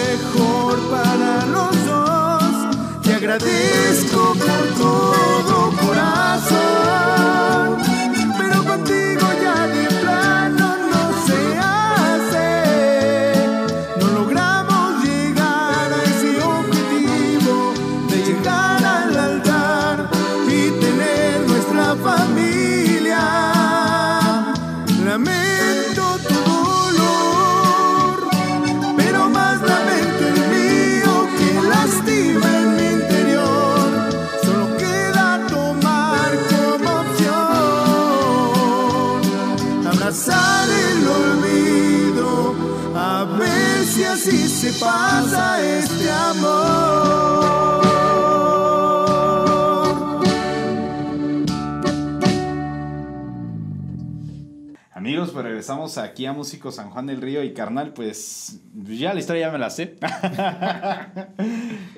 [55.57, 59.51] regresamos aquí a Músico San Juan del Río y carnal, pues ya la historia ya
[59.51, 59.95] me la sé.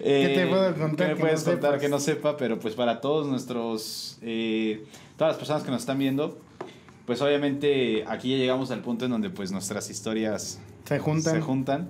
[0.01, 1.82] ¿Qué te puedo contar ¿Qué me que puedes no contar sepas?
[1.82, 2.38] que no sepa?
[2.38, 4.86] Pero pues para todos nuestros, eh,
[5.18, 6.39] todas las personas que nos están viendo,
[7.05, 11.36] pues obviamente aquí ya llegamos al punto en donde pues nuestras historias Se juntan.
[11.36, 11.89] se juntan.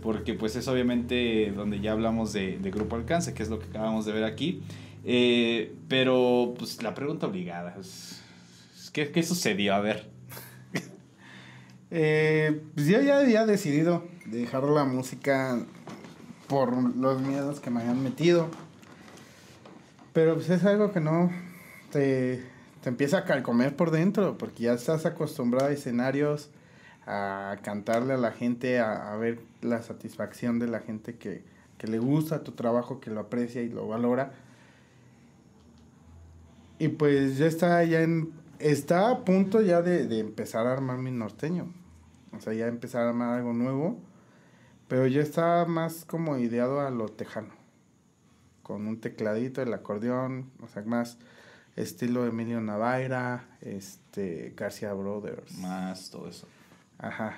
[0.00, 3.66] Porque pues es obviamente donde ya hablamos de, de Grupo Alcance, que es lo que
[3.66, 4.62] acabamos de ver aquí.
[5.04, 8.22] Eh, pero pues la pregunta obligada es,
[8.94, 9.74] ¿qué, ¿qué sucedió?
[9.74, 10.10] A ver.
[11.94, 15.58] Eh, pues yo ya había decidido dejar la música
[16.48, 18.48] por los miedos que me habían metido.
[20.14, 21.30] Pero pues es algo que no
[21.90, 22.42] te,
[22.82, 26.48] te empieza a calcomer por dentro, porque ya estás acostumbrado a escenarios,
[27.06, 31.42] a cantarle a la gente, a, a ver la satisfacción de la gente que,
[31.76, 34.32] que le gusta tu trabajo, que lo aprecia y lo valora.
[36.78, 40.96] Y pues ya está ya en está a punto ya de, de empezar a armar
[40.96, 41.81] mi norteño.
[42.36, 44.00] O sea, ya empezar a armar algo nuevo.
[44.88, 47.54] Pero ya está más como ideado a lo tejano.
[48.62, 51.18] Con un tecladito, el acordeón, o sea, más
[51.76, 55.56] estilo Emilio Navaira, este, García Brothers.
[55.58, 56.46] Más todo eso.
[56.98, 57.36] Ajá.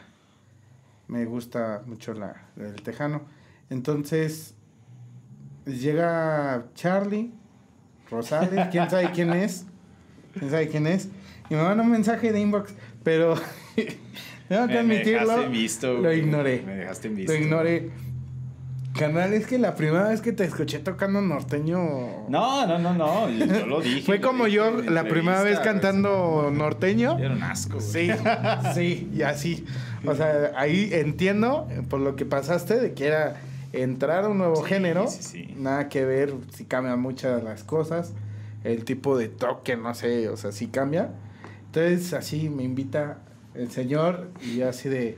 [1.07, 3.22] Me gusta mucho la, el tejano.
[3.70, 4.55] Entonces,
[5.66, 7.32] llega Charlie
[8.11, 9.66] Rosales, quién sabe quién es.
[10.38, 11.09] ¿Quién sabe quién es?
[11.49, 13.34] Y me manda un mensaje de inbox, pero
[14.49, 15.28] tengo que Me- me admitirlo.
[15.28, 16.62] dejaste visto, lo ignoré.
[16.66, 17.32] Me dejaste visto.
[17.32, 17.90] Lo ignoré.
[18.99, 22.28] Canal, es que la primera vez que te escuché tocando norteño.
[22.28, 23.28] No, no, no, no.
[23.28, 24.03] Yo, yo lo dije.
[24.03, 27.18] Fue como dije yo la primera vez cantando norteño.
[27.18, 27.86] Era un asco, güey.
[27.88, 28.11] Sí,
[28.74, 29.64] sí, y así.
[30.07, 33.40] O sea, ahí entiendo eh, por lo que pasaste de que era
[33.72, 35.09] entrar a un nuevo Sí, género.
[35.09, 35.55] sí, sí.
[35.59, 38.12] Nada que ver, si cambian muchas las cosas.
[38.62, 41.11] El tipo de toque, no sé, o sea, sí cambia.
[41.66, 43.18] Entonces, así me invita
[43.55, 45.16] el señor y yo así de.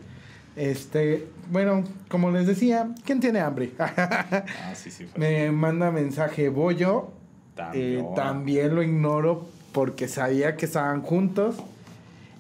[0.57, 3.73] Este, bueno, como les decía, ¿quién tiene hambre?
[3.79, 5.07] Ah, sí, sí.
[5.17, 7.11] Me manda mensaje Bollo.
[7.55, 8.01] También.
[8.01, 11.57] Eh, también lo ignoro porque sabía que estaban juntos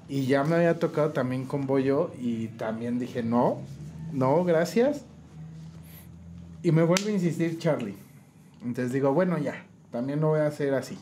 [0.08, 3.58] y ya me había tocado también con Bollo y también dije no,
[4.12, 5.02] no, gracias.
[6.62, 7.94] Y me vuelve a insistir Charlie.
[8.64, 10.98] Entonces digo, bueno, ya, también lo voy a hacer así.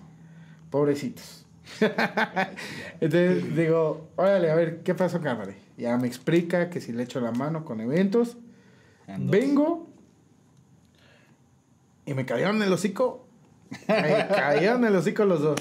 [0.71, 1.44] Pobrecitos.
[3.01, 5.55] Entonces digo, órale, a ver, ¿qué pasó, cámara?
[5.77, 8.37] Ya me explica que si le echo la mano con eventos.
[9.19, 9.87] Vengo
[12.07, 13.27] y me cayeron en el hocico.
[13.89, 15.61] Me cayeron en el hocico los dos.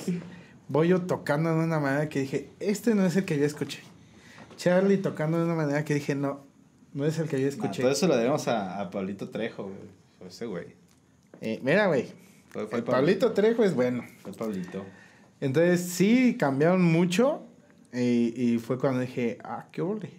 [0.68, 3.80] Voy yo tocando de una manera que dije, este no es el que yo escuché.
[4.56, 6.46] Charlie tocando de una manera que dije, no,
[6.94, 7.82] no es el que yo Nah, escuché.
[7.82, 9.76] todo eso lo debemos a, a Pablito Trejo, güey.
[10.20, 10.68] Fue ese güey.
[11.42, 12.08] Eh, mira, güey.
[12.72, 14.06] El Pablito Trejo es bueno.
[14.22, 14.86] Fue Pablito.
[15.44, 17.42] Entonces sí, cambiaron mucho.
[17.92, 20.10] Y, y fue cuando dije, ah, qué ole.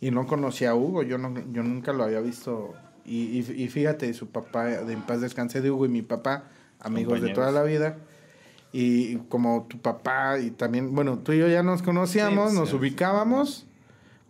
[0.00, 2.72] Y no conocía a Hugo, yo, no, yo nunca lo había visto.
[3.04, 6.44] Y, y, y fíjate, su papá, de en paz descanse de Hugo y mi papá,
[6.78, 7.98] amigos de toda la vida.
[8.72, 12.70] Y como tu papá y también, bueno, tú y yo ya nos conocíamos, Sí, nos
[12.70, 13.66] sí, ubicábamos,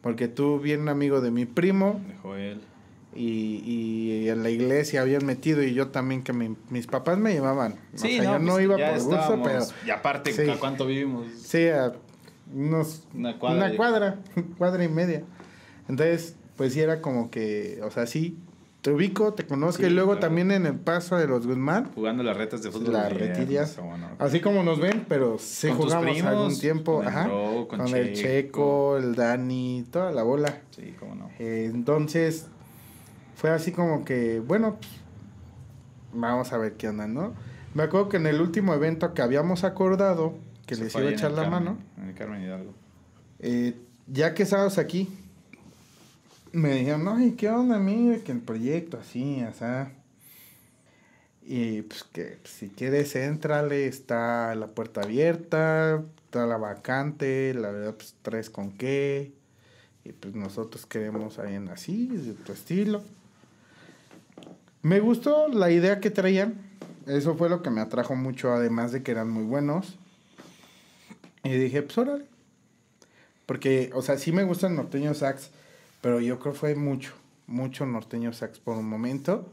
[0.00, 2.60] porque tú bien amigo de mi primo De Joel.
[3.14, 7.32] Y, y en la iglesia habían metido y yo también que mi- mis papás me
[7.32, 7.74] llevaban.
[7.94, 10.48] Sí, o sea, yo no pues, iba por gusto, pero Y aparte, Sí.
[10.48, 11.26] ¿a cuánto vivimos?
[11.42, 11.92] Sí, a
[12.54, 13.66] unos, Una cuadra.
[13.66, 14.16] una cuadra,
[14.58, 15.22] cuadra y media.
[15.88, 18.38] Entonces, pues sí era como que, o sea, sí,
[18.82, 20.26] te ubico, te conozco Sí, y luego claro.
[20.26, 22.94] también en el paso de los Guzmán, Jugando las retas de fútbol.
[22.94, 24.08] las retillas, bueno.
[24.18, 27.24] así como nos ven, pero sí Con tus jugamos primos, algún tiempo, con el ajá,
[27.28, 28.22] Bro, con, con el Checo.
[28.22, 30.62] Checo, el Dani, toda la bola.
[30.74, 31.30] Sí, cómo no.
[31.38, 32.48] Eh, entonces,
[33.34, 34.90] fue así como que, bueno, pues,
[36.12, 37.34] vamos a ver qué onda, ¿no?
[37.74, 40.34] Me acuerdo que en el último evento que habíamos acordado,
[40.66, 42.74] que Eso les iba a echar la Carmen, mano, En el Carmen Hidalgo.
[43.38, 43.74] eh,
[44.06, 45.08] ya que estábamos aquí,
[46.52, 48.14] me dijeron, ay, ¿qué onda, amigo?
[48.24, 49.92] Que el proyecto así, o sea.
[51.44, 57.70] Y pues que pues, si quieres, entrale, está la puerta abierta, está la vacante, la
[57.70, 59.32] verdad, pues traes con qué.
[60.04, 63.02] Y pues nosotros queremos alguien así, de tu estilo.
[64.82, 66.54] Me gustó la idea que traían.
[67.06, 69.96] Eso fue lo que me atrajo mucho, además de que eran muy buenos.
[71.44, 72.24] Y dije, pues órale.
[73.46, 75.50] Porque, o sea, sí me gusta el norteño sax,
[76.00, 77.12] pero yo creo que fue mucho,
[77.46, 79.48] mucho norteño sax por un momento.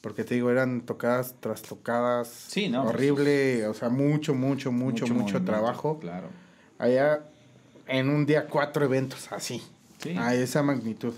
[0.00, 2.28] Porque te digo, eran tocadas tras tocadas.
[2.28, 6.00] Sí, no, pues, Horrible, o sea, mucho, mucho, mucho, mucho, movimiento, trabajo.
[6.00, 6.28] Claro.
[6.78, 7.20] Allá
[7.86, 9.62] en un día cuatro eventos, así.
[9.98, 10.16] Sí.
[10.18, 11.14] A esa magnitud.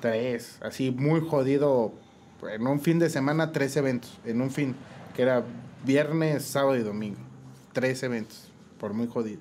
[0.00, 1.92] Tres, así muy jodido.
[2.48, 4.18] En un fin de semana, tres eventos.
[4.24, 4.74] En un fin,
[5.14, 5.44] que era
[5.84, 7.20] viernes, sábado y domingo.
[7.72, 9.40] Tres eventos, por muy jodido.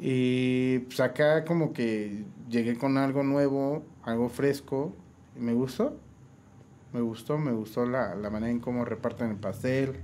[0.00, 4.94] Y pues acá como que llegué con algo nuevo, algo fresco,
[5.36, 5.96] y me gustó.
[6.92, 9.96] Me gustó, me gustó la, la manera en cómo reparten el pastel,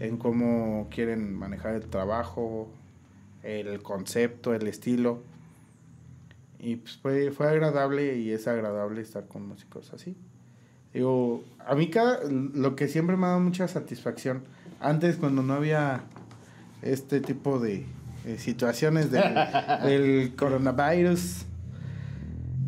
[0.00, 2.68] en cómo quieren manejar el trabajo,
[3.42, 5.22] el concepto, el estilo.
[6.58, 10.16] Y pues fue, fue agradable y es agradable estar con músicos así.
[10.94, 14.42] Digo, a mí cada, lo que siempre me ha dado mucha satisfacción,
[14.80, 16.02] antes cuando no había
[16.82, 17.84] este tipo de,
[18.24, 19.22] de situaciones del,
[19.84, 21.44] del coronavirus,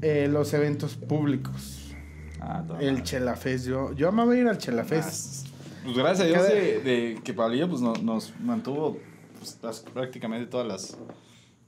[0.03, 1.95] eh, los eventos públicos.
[2.41, 3.03] Ah, El.
[3.03, 5.47] Chelafest, yo, yo amaba ir al Chelafest.
[5.47, 5.51] Ah,
[5.85, 8.99] Pues gracias a Dios de, de que Pablillo pues, no- nos mantuvo
[9.39, 10.97] pues, las- prácticamente todas las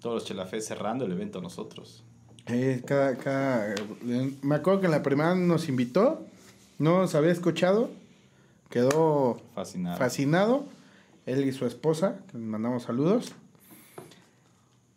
[0.00, 2.04] todos los chelafés cerrando el evento nosotros.
[2.46, 6.24] Eh, cada, cada, eh, me acuerdo que en la primera nos invitó,
[6.79, 7.91] no nos había escuchado,
[8.70, 9.99] quedó Fascinado.
[9.99, 10.66] fascinado,
[11.26, 13.33] él y su esposa, que les mandamos saludos.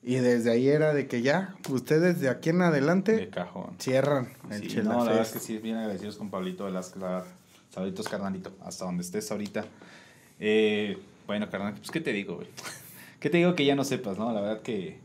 [0.03, 3.75] Y desde ahí era de que ya, ustedes de aquí en de adelante cajón.
[3.77, 7.03] cierran el Sí, no, la verdad es que sí, bien agradecidos con Pablito Velázquez.
[7.69, 9.65] Saluditos, carnalito, hasta donde estés ahorita.
[10.39, 12.47] Eh, bueno, carnal, pues, ¿qué te digo, güey?
[13.19, 14.33] ¿Qué te digo que ya no sepas, no?
[14.33, 14.97] La verdad que,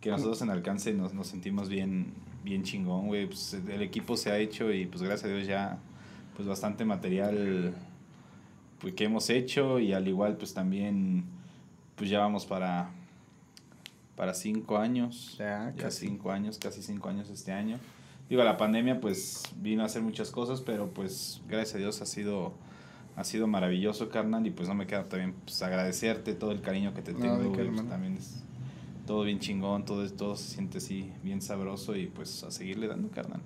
[0.00, 3.26] que nosotros en Alcance nos, nos sentimos bien, bien chingón, güey.
[3.26, 5.78] Pues, el equipo se ha hecho y, pues, gracias a Dios ya,
[6.38, 7.74] pues, bastante material
[8.80, 11.24] pues, que hemos hecho y al igual, pues, también,
[11.96, 12.90] pues, ya vamos para,
[14.14, 15.34] para cinco años.
[15.36, 16.06] Ya, Ya casi.
[16.06, 17.80] cinco años, casi cinco años este año.
[18.28, 22.06] Digo, la pandemia pues vino a hacer muchas cosas, pero pues gracias a Dios ha
[22.06, 22.52] sido,
[23.16, 26.94] ha sido maravilloso, carnal, y pues no me queda también pues agradecerte todo el cariño
[26.94, 28.44] que te No, tengo, güey, pues, también es
[29.06, 33.08] todo bien chingón, todo, todo se siente así bien sabroso y pues a seguirle dando,
[33.10, 33.40] carnal.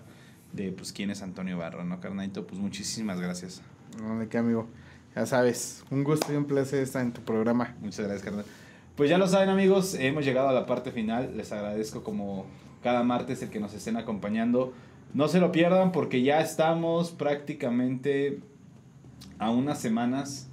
[0.53, 2.47] de pues quién es Antonio Barro, ¿no, carnalito?
[2.47, 3.61] Pues muchísimas gracias.
[4.01, 4.67] No, de qué, amigo.
[5.15, 7.77] Ya sabes, un gusto y un placer estar en tu programa.
[7.81, 8.45] Muchas gracias, carnal.
[9.01, 11.35] Pues ya lo saben, amigos, hemos llegado a la parte final.
[11.35, 12.45] Les agradezco como
[12.83, 14.75] cada martes el que nos estén acompañando.
[15.15, 18.41] No se lo pierdan porque ya estamos prácticamente
[19.39, 20.51] a unas semanas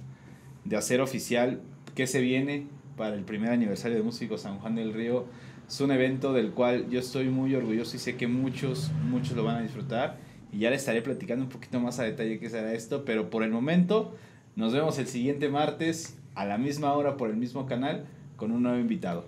[0.64, 1.60] de hacer oficial
[1.94, 5.26] que se viene para el primer aniversario de Músicos San Juan del Río.
[5.68, 9.44] Es un evento del cual yo estoy muy orgulloso y sé que muchos, muchos lo
[9.44, 10.16] van a disfrutar.
[10.54, 13.04] Y ya les estaré platicando un poquito más a detalle qué será esto.
[13.04, 14.16] Pero por el momento,
[14.56, 18.06] nos vemos el siguiente martes a la misma hora por el mismo canal
[18.38, 19.24] con un nuevo invitado.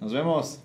[0.00, 0.60] Nos vemos.